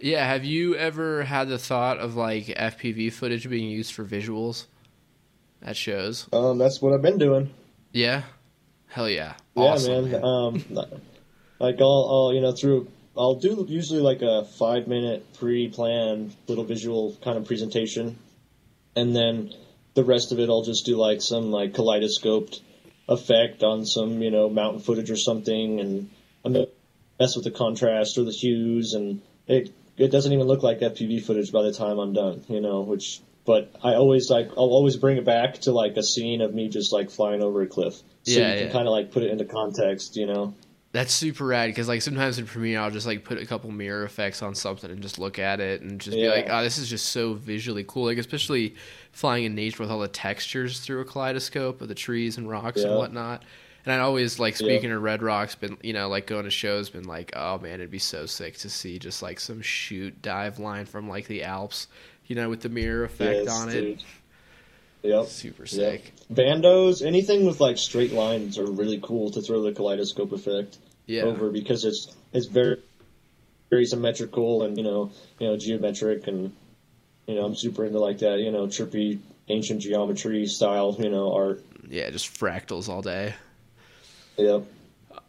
[0.00, 4.66] Yeah, have you ever had the thought of like FPV footage being used for visuals
[5.62, 6.26] at shows?
[6.32, 7.54] Um, that's what I've been doing.
[7.92, 8.22] Yeah.
[8.88, 9.34] Hell yeah.
[9.54, 10.24] Yeah, Awesome, man.
[10.24, 10.64] Um,
[11.62, 16.64] like I'll, I'll, you know, through I'll do usually like a five minute pre-planned little
[16.64, 18.18] visual kind of presentation,
[18.96, 19.54] and then
[19.94, 22.60] the rest of it I'll just do like some like kaleidoscoped
[23.08, 26.10] effect on some you know mountain footage or something, and
[26.44, 26.52] I'm
[27.20, 31.24] mess with the contrast or the hues, and it it doesn't even look like FPV
[31.24, 33.20] footage by the time I'm done, you know, which.
[33.44, 36.68] But I always like I'll always bring it back to like a scene of me
[36.68, 38.72] just like flying over a cliff, so Yeah, you can yeah.
[38.72, 40.54] kind of like put it into context, you know.
[40.92, 44.04] That's super rad because like sometimes in Premiere I'll just like put a couple mirror
[44.04, 46.88] effects on something and just look at it and just be like, oh, this is
[46.88, 48.04] just so visually cool.
[48.04, 48.74] Like especially
[49.10, 52.84] flying in nature with all the textures through a kaleidoscope of the trees and rocks
[52.84, 53.42] and whatnot.
[53.86, 54.66] And I always like Yeah.
[54.66, 57.74] speaking of Red Rocks, been you know like going to shows, been like, oh man,
[57.74, 61.42] it'd be so sick to see just like some shoot dive line from like the
[61.42, 61.88] Alps,
[62.26, 63.80] you know, with the mirror effect Yes, on it.
[63.80, 64.02] dude.
[65.04, 65.24] Yep.
[65.24, 65.68] Super Yep.
[65.68, 66.12] sick.
[66.32, 71.22] Bandos, anything with like straight lines are really cool to throw the kaleidoscope effect Yeah.
[71.22, 72.78] over because it's it's very
[73.70, 76.52] very symmetrical and you know you know geometric and
[77.26, 81.32] you know I'm super into like that you know trippy ancient geometry style you know
[81.34, 81.64] art.
[81.88, 83.34] Yeah, just fractals all day.
[84.36, 84.64] Yep.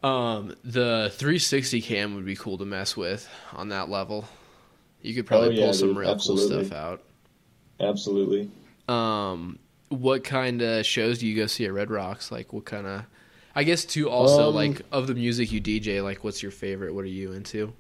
[0.04, 4.26] Um, the 360 cam would be cool to mess with on that level.
[5.02, 6.56] You could probably Oh, yeah, pull some dude, real absolutely.
[6.58, 7.02] cool stuff out.
[7.80, 8.50] Absolutely.
[8.88, 9.60] Um,
[9.90, 12.32] what kind of shows do you go see at Red Rocks?
[12.32, 13.04] Like, what kind of?
[13.56, 14.10] I guess too.
[14.10, 16.94] Also, Um, like of the music you DJ, like what's your favorite?
[16.94, 17.74] What are you into?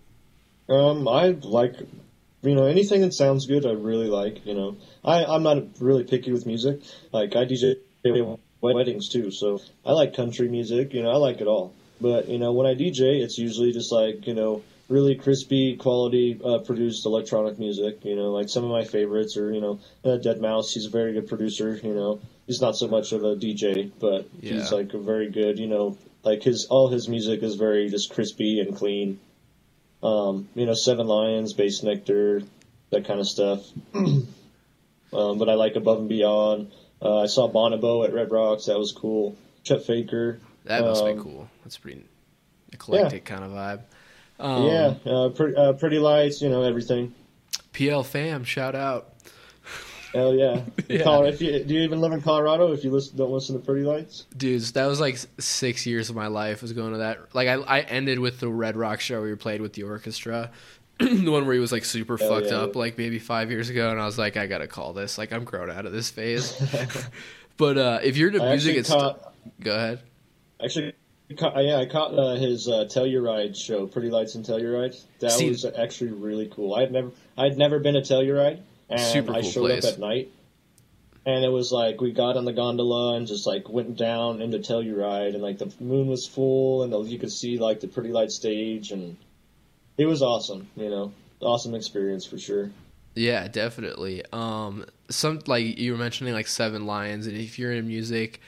[0.70, 1.76] Um, I like,
[2.42, 3.66] you know, anything that sounds good.
[3.66, 4.46] I really like.
[4.46, 6.82] You know, I I'm not really picky with music.
[7.12, 7.76] Like I DJ
[8.62, 10.94] weddings too, so I like country music.
[10.94, 11.74] You know, I like it all.
[12.00, 16.40] But you know, when I DJ, it's usually just like you know, really crispy, quality
[16.44, 18.06] uh, produced electronic music.
[18.06, 20.72] You know, like some of my favorites are you know, uh, deadmau5.
[20.72, 21.80] He's a very good producer.
[21.82, 25.60] You know, he's not so much of a DJ, but he's like a very good.
[25.60, 29.20] You know, like his all his music is very just crispy and clean.
[30.02, 32.46] Um, you know, Seven Lions, Bassnectar,
[32.90, 33.66] that kind of stuff.
[33.94, 34.28] um,
[35.12, 36.72] but I like Above and Beyond.
[37.02, 38.66] Uh, I saw Bonobo at Red Rocks.
[38.66, 39.36] That was cool.
[39.64, 40.40] Chet Faker.
[40.66, 41.50] That must be Um, cool.
[41.64, 42.04] That's pretty
[42.72, 43.82] eclectic kind of vibe.
[44.40, 46.42] Um, yeah, uh, pretty, uh, pretty lights.
[46.42, 47.14] You know everything.
[47.74, 49.13] PL fam, shout out.
[50.14, 50.62] Hell yeah.
[50.88, 51.04] Yeah.
[51.04, 52.72] Colo- if you, do you even live in Colorado?
[52.72, 54.26] If you listen, don't listen to Pretty Lights.
[54.36, 57.34] Dudes, that was like six years of my life was going to that.
[57.34, 60.52] Like I, I ended with the Red Rock show where we played with the orchestra,
[61.00, 62.60] the one where he was like super Hell fucked yeah.
[62.60, 65.18] up, like maybe five years ago, and I was like, I gotta call this.
[65.18, 66.54] Like I'm grown out of this phase.
[67.58, 69.34] but uh, if you're into I music, it's caught.
[69.62, 70.02] go ahead.
[70.64, 70.94] Actually,
[71.38, 75.02] caught, yeah, I caught uh, his uh, Telluride show, Pretty Lights and Telluride.
[75.20, 76.76] That See- was actually really cool.
[76.76, 78.60] I had never, I'd never been to Telluride,
[78.94, 79.86] and Super I showed place.
[79.86, 80.32] up at night,
[81.26, 84.60] and it was like we got on the gondola and just like went down into
[84.60, 88.10] Telluride, and like the moon was full, and the, you could see like the Pretty
[88.10, 89.18] Light stage, and
[89.98, 90.68] it was awesome.
[90.76, 92.72] You know, awesome experience for sure.
[93.16, 94.24] Yeah, definitely.
[94.34, 98.42] Um, some like you were mentioning like Seven Lions, and if you're in music,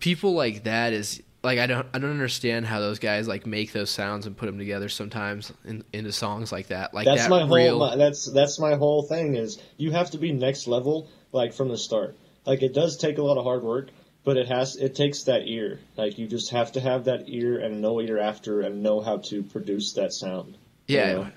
[0.00, 3.72] people like that is like I don't I don't understand how those guys like make
[3.72, 6.92] those sounds and put them together sometimes in, into songs like that.
[6.94, 7.78] Like that's that my real.
[7.78, 11.52] whole my, that's that's my whole thing is you have to be next level like
[11.52, 12.16] from the start
[12.46, 13.90] like it does take a lot of hard work
[14.24, 17.58] but it has it takes that ear like you just have to have that ear
[17.58, 21.28] and know what you're after and know how to produce that sound you Yeah, know?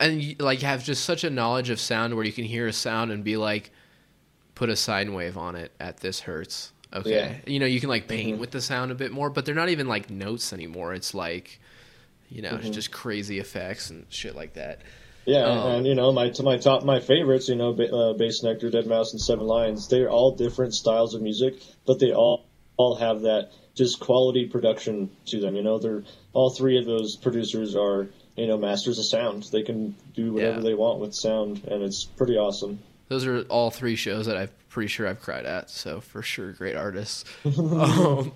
[0.00, 2.72] and you, like have just such a knowledge of sound where you can hear a
[2.72, 3.70] sound and be like,
[4.54, 6.72] put a sine wave on it at this hertz.
[6.94, 7.34] Okay, Yeah.
[7.52, 8.40] you know you can like paint Mhm.
[8.40, 10.94] with the sound a bit more, but they're not even like notes anymore.
[10.94, 11.60] It's like,
[12.30, 12.60] you know, Mhm.
[12.66, 14.80] it's just crazy effects and shit like that.
[15.26, 15.76] Yeah, Oh.
[15.76, 19.10] and you know my to my top my favorites, you know, uh, Bass Nectar, deadmau5,
[19.12, 19.88] and Seven Lions.
[19.88, 21.54] They're all different styles of music,
[21.86, 22.44] but they all
[22.76, 25.56] all have that just quality production to them.
[25.56, 29.44] You know, they're all three of those producers are you know masters of sound.
[29.50, 30.62] They can do whatever Yeah.
[30.62, 32.78] they want with sound, and it's pretty awesome.
[33.08, 35.70] Those are all three shows that I'm pretty sure I've cried at.
[35.70, 37.24] So for sure, great artists.
[37.44, 38.32] um,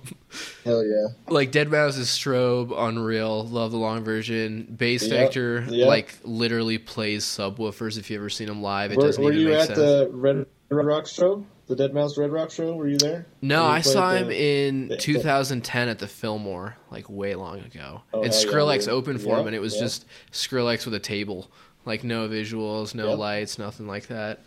[0.65, 1.07] Hell yeah!
[1.29, 4.67] like deadmau5's Strobe, Unreal, love the long version.
[4.71, 5.89] Bass Yep, Vector, yep.
[5.89, 7.99] like literally plays subwoofers.
[7.99, 9.35] If you ever seen him live, it Were, doesn't even.
[9.35, 9.79] were even you make at sense.
[9.79, 12.75] the Red Red Rock show, the deadmau5 Red Rock show?
[12.75, 13.27] Were you there?
[13.43, 17.35] No, you I played saw the- him in the- 2010 at the Fillmore, like way
[17.35, 18.03] long ago.
[18.15, 18.89] Oh, and hell yeah, Skrillex dude.
[18.91, 19.83] opened for him, and it was yep.
[19.83, 21.51] just Skrillex with a table,
[21.85, 23.19] like no visuals, no Yep.
[23.19, 24.39] lights, nothing like that.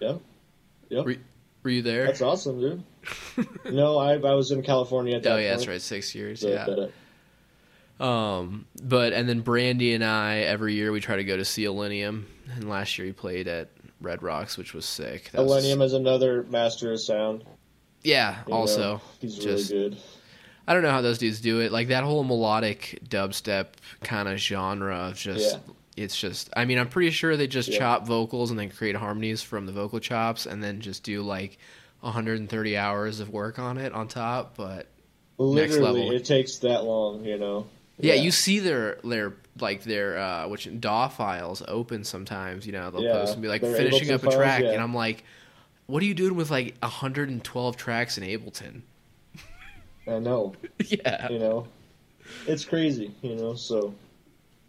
[0.00, 0.20] Yep.
[0.90, 1.04] Yep.
[1.04, 1.16] Were,
[1.62, 2.06] were you there?
[2.06, 2.82] That's awesome, dude.
[3.72, 5.38] no, I I was in California at that time.
[5.38, 5.58] oh yeah, point.
[5.58, 6.40] that's right, six years.
[6.40, 6.86] so- yeah.
[7.98, 11.64] Um, but and then Brandy and I every year we try to go to see
[11.64, 12.24] Illenium,
[12.54, 13.70] and last year he played at
[14.02, 15.30] Red Rocks, which was sick.
[15.32, 17.44] That was- is another master of sound.
[18.02, 18.42] yeah.
[18.46, 18.58] you know.
[18.60, 19.98] Also, he's just- really good.
[20.68, 21.70] I don't know how those dudes do it.
[21.70, 23.68] Like that whole melodic dubstep
[24.02, 25.60] kind of genre of just Yeah.
[25.96, 27.78] It's just I mean, I'm pretty sure they just Yeah.
[27.78, 31.58] chop vocals and then create harmonies from the vocal chops and then just do like
[32.00, 34.88] 130 hours of work on it on top, but
[35.38, 36.10] Next Literally, level.
[36.12, 37.66] it takes that long, you know.
[37.98, 42.90] yeah, you see their their like their uh which DAW files open sometimes, you know,
[42.90, 44.72] they'll Yeah, post and be like finishing Ableton up a files, track yeah.
[44.72, 45.24] and I'm like
[45.86, 48.82] what are you doing with like 112 tracks in Ableton?
[50.08, 50.54] I know,
[50.86, 51.30] yeah.
[51.30, 51.66] you know,
[52.46, 53.54] it's crazy, you know.
[53.54, 53.94] So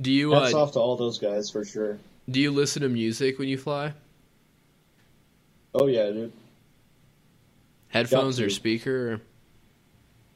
[0.01, 1.97] Do you hats uh, off to all those guys for sure.
[2.29, 3.93] do you listen to music when you fly?
[5.73, 6.33] Oh yeah, dude.
[7.89, 9.13] Headphones or speaker?
[9.13, 9.21] Or...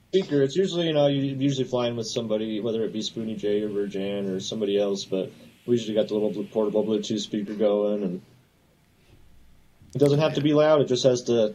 [0.09, 0.41] Speaker.
[0.41, 3.69] It's usually you know you usually flying with somebody, whether it be Spoonie J or
[3.69, 5.31] Virgin or somebody else, but
[5.65, 8.21] we usually got the little portable Bluetooth speaker going, and
[9.93, 10.81] it doesn't have to be loud.
[10.81, 11.53] It just has to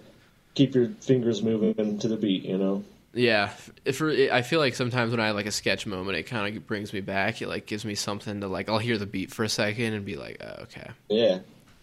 [0.54, 2.84] keep your fingers moving to the beat, you know.
[3.16, 3.50] Yeah,
[3.86, 6.54] if for, I feel like sometimes when I have like a sketch moment, it kind
[6.54, 7.40] of brings me back.
[7.40, 8.68] It like gives me something to like.
[8.68, 11.38] I'll hear the beat for a second and be like, oh, okay, Yeah.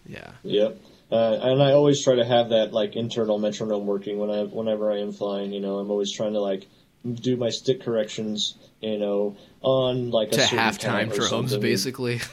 [0.06, 0.80] yeah, Yep.
[1.10, 4.92] Uh, and I always try to have that like internal metronome working when I whenever
[4.92, 5.52] I am flying.
[5.52, 6.66] You know, I'm always trying to like
[7.12, 8.54] do my stick corrections.
[8.80, 11.60] You know, on like a to halftime drums something.
[11.60, 12.20] basically.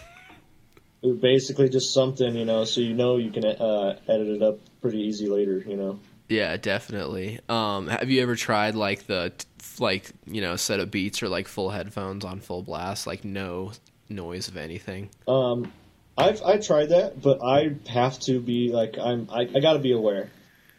[1.20, 5.00] Basically, just something you know, so you know you can uh, edit it up pretty
[5.00, 5.58] easy later.
[5.66, 6.00] You know.
[6.32, 7.40] Yeah, definitely.
[7.50, 9.34] Um, have you ever tried like the
[9.80, 13.74] like you know set of beats or like full headphones on full blast, like no
[14.08, 15.10] noise of anything?
[15.28, 15.72] Um,
[16.18, 19.80] I've I tried that, but I have to be like I'm I, I got to
[19.80, 20.30] be aware,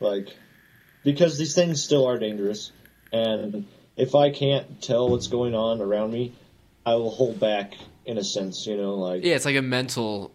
[0.00, 0.28] like
[1.05, 2.72] because these things still are dangerous,
[3.12, 6.32] and if I can't tell what's going on around me,
[6.86, 7.74] I will hold back
[8.07, 8.66] in a sense.
[8.66, 10.32] You know, like Yeah, it's like a mental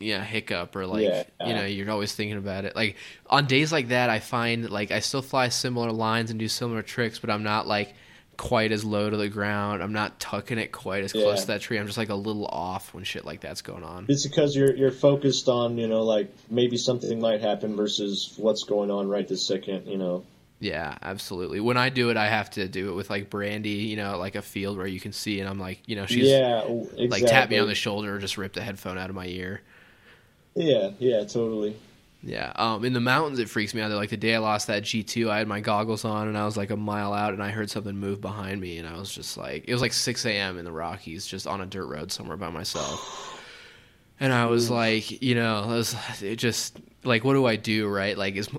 [0.00, 1.24] yeah hiccup or like Yeah.
[1.46, 2.96] you know you're always thinking about it like
[3.28, 6.82] on days like that i find like i still fly similar lines and do similar
[6.82, 7.94] tricks but i'm not like
[8.38, 11.40] quite as low to the ground i'm not tucking it quite as close Yeah.
[11.42, 14.06] to that tree i'm just like a little off when shit like that's going on
[14.08, 18.64] it's because you're you're focused on you know like maybe something might happen versus what's
[18.64, 19.86] going on right this second.
[19.86, 20.24] You know.
[20.58, 23.96] yeah absolutely when i do it i have to do it with like brandy you
[23.96, 26.62] know like a field where you can see and i'm like you know she's yeah.
[26.62, 27.08] Exactly.
[27.08, 29.60] like tap me on the shoulder or just rip the headphone out of my ear
[30.54, 30.90] Yeah.
[30.98, 31.20] Yeah.
[31.24, 31.76] Totally.
[32.22, 33.90] Yeah, um, in the mountains it freaks me out.
[33.92, 36.44] Like the day I lost that G two, I had my goggles on and I
[36.44, 39.10] was like a mile out, and I heard something move behind me, and I was
[39.10, 40.58] just like, it was like six a.m.
[40.58, 43.40] in the Rockies, just on a dirt road somewhere by myself,
[44.20, 47.88] and I was like, you know, I was it just like, what do I do,
[47.88, 48.18] right?
[48.18, 48.50] Like, is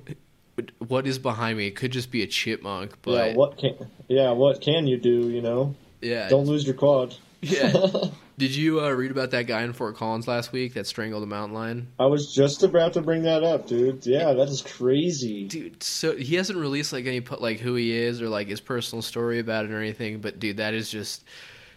[0.79, 1.67] what is behind me?
[1.67, 3.35] It could just be a chipmunk, but yeah.
[3.35, 3.75] What can
[4.07, 4.31] Yeah.
[4.31, 5.29] What can you do?
[5.29, 5.75] You know.
[6.01, 7.15] yeah, Don't lose your quad.
[7.41, 7.71] yeah.
[8.41, 11.27] Did you uh, read about that guy in Fort Collins last week that strangled a
[11.27, 11.89] mountain lion?
[11.99, 14.03] I was just about to bring that up, dude.
[14.03, 15.47] Yeah, that is crazy.
[15.47, 18.59] dude so he hasn't released like any put like who he is or like his
[18.59, 21.23] personal story about it or anything but dude that is just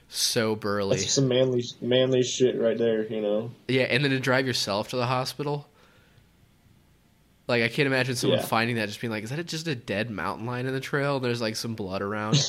[0.08, 3.04] so burly That's some manly, manly shit right there.
[3.12, 3.50] You know.
[3.68, 5.68] yeah and then to drive yourself to the hospital
[7.46, 8.46] like i can't imagine someone Yeah.
[8.46, 11.20] finding that just being like is that just a dead mountain lion in the trail
[11.20, 12.36] there's like some blood around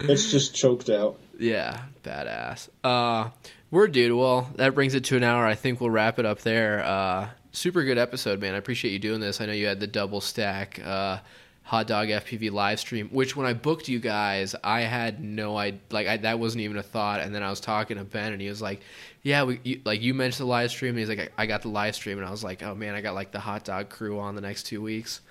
[0.00, 1.18] it's just choked out.
[1.38, 2.68] Yeah badass.
[2.84, 3.30] Uh
[3.70, 4.12] we're dude.
[4.12, 5.46] Well that brings it to an hour.
[5.46, 6.84] I think we'll wrap it up there.
[6.84, 8.54] Uh super good episode man.
[8.54, 9.40] I appreciate you doing this.
[9.40, 11.18] I know you had the double stack uh
[11.66, 15.80] hot dog fpv live stream which when i booked you guys i had no idea
[15.90, 17.18] like I, that wasn't even a thought.
[17.18, 18.82] And then i was talking to ben and he was like
[19.24, 20.90] yeah we you, like you mentioned the live stream.
[20.90, 22.18] And he's like I, I got the live stream.
[22.18, 24.40] And i was like oh man i got like the hot dog crew on the
[24.40, 25.22] next two weeks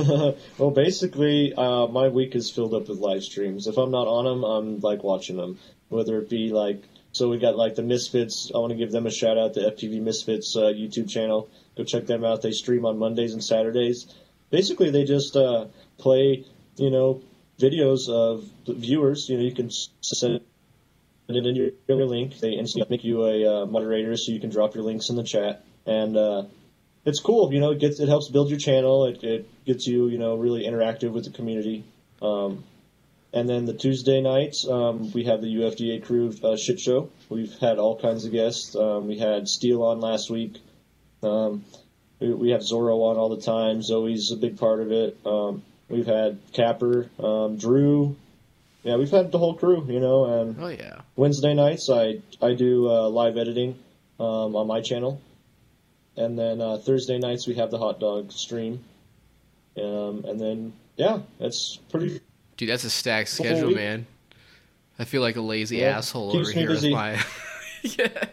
[0.57, 3.68] well, basically, uh, my week is filled up with live streams.
[3.68, 5.57] If I'm not on them, I'm like watching them.
[5.89, 8.51] Whether it be like So we got like the Misfits.
[8.53, 9.53] I want to give them a shout out.
[9.53, 11.49] The FPV Misfits uh, YouTube channel.
[11.76, 12.41] Go check them out.
[12.41, 14.14] They stream on Mondays and Saturdays.
[14.51, 15.65] Basically, they just uh,
[15.97, 16.45] play,
[16.77, 17.22] you know,
[17.60, 19.30] videos of viewers.
[19.30, 19.69] You know, you can
[20.01, 20.41] send
[21.30, 22.39] it in your, link.
[22.39, 25.23] They instantly make you a uh, moderator, so you can drop your links in the
[25.23, 26.43] chat, and uh,
[27.05, 27.53] it's cool.
[27.53, 29.05] You know, it gets it helps build your channel.
[29.05, 31.85] It, it gets you, you know, really interactive with the community.
[32.21, 32.63] Um,
[33.31, 37.09] and then the Tuesday nights, um, we have the UFDA crew uh, shit show.
[37.30, 38.76] We've had all kinds of guests.
[38.76, 40.57] Um, we had Steele on last week.
[41.21, 41.63] Um,
[42.19, 43.81] we, we have Zorro on all the time.
[43.81, 45.17] Zoe's a big part of it.
[45.26, 48.15] Um, we've had Capper, um, Drew.
[48.84, 50.41] Yeah, we've had the whole crew, you know.
[50.41, 51.01] And Oh yeah.
[51.15, 53.77] Wednesday nights, I I do uh, live editing
[54.19, 55.21] um, on my channel,
[56.20, 58.84] and then uh, Thursday nights we have the hot dog stream.
[59.78, 62.20] Um, and then yeah, that's pretty
[62.58, 63.78] Dude, that's a stacked schedule, week.
[63.78, 64.06] man.
[65.00, 66.91] I feel like a lazy Yeah, asshole keeps over here busy.
[66.94, 67.24] my.
[67.84, 68.26] yeah.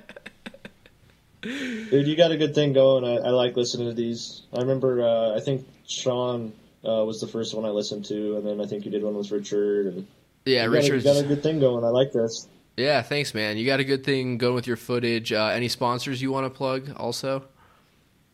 [1.42, 3.04] Dude, you got a good thing going.
[3.04, 4.42] I, I like listening to these.
[4.52, 6.52] I remember, uh, I think Sean
[6.84, 9.14] uh, was the first one I listened to, and then I think you did one
[9.14, 9.86] with Richard.
[9.86, 10.06] And
[10.44, 11.04] Yeah, you got, a, you Richard's.
[11.04, 11.84] got a good thing going.
[11.84, 12.48] I like this.
[12.76, 13.56] Yeah, thanks, man.
[13.56, 15.32] You got a good thing going with your footage.
[15.32, 16.90] Uh, any sponsors you want to plug?
[16.96, 17.44] Also.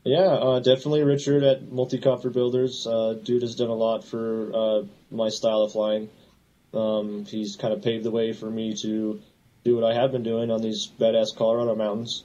[0.05, 2.87] Yeah, uh, definitely Richard at Multicopter Builders.
[2.87, 6.11] Uh, dude has done a lot for uh, my style of flying.
[6.75, 9.21] Um, he's kind of paved the way for me to
[9.65, 12.25] do what I have been doing on these badass Colorado mountains.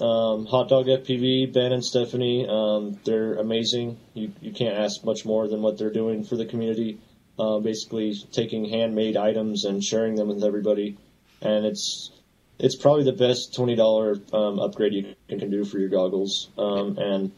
[0.00, 3.98] Um, Hot Dog FPV, Ben and Stephanie, um, they're amazing.
[4.14, 7.00] You, you can't ask much more than what they're doing for the community.
[7.36, 10.96] Uh, basically, taking handmade items and sharing them with everybody,
[11.40, 12.10] and it's
[12.58, 16.48] it's probably the best twenty dollar um, upgrade you can, can do for your goggles.
[16.58, 17.32] Um, and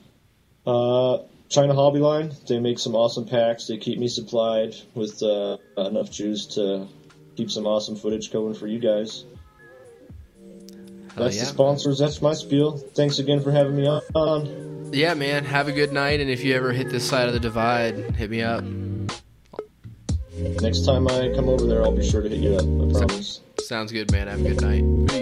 [0.67, 1.19] uh,
[1.49, 3.67] China Hobby Line, they make some awesome packs.
[3.67, 6.87] They keep me supplied with uh, enough juice to
[7.37, 9.25] keep some awesome footage going for you guys.
[11.15, 11.43] Hell That's yeah.
[11.43, 11.99] the sponsors.
[11.99, 12.77] That's my spiel.
[12.77, 14.93] Thanks again for having me on.
[14.93, 15.45] Yeah, man.
[15.45, 18.31] Have a good night, and if you ever hit this side of the divide, hit
[18.31, 18.65] me up.
[20.63, 22.63] Next time I come over there, I'll be sure to hit you up.
[22.63, 23.41] I promise.
[23.71, 24.27] Sounds good, man.
[24.27, 25.20] Have a good night.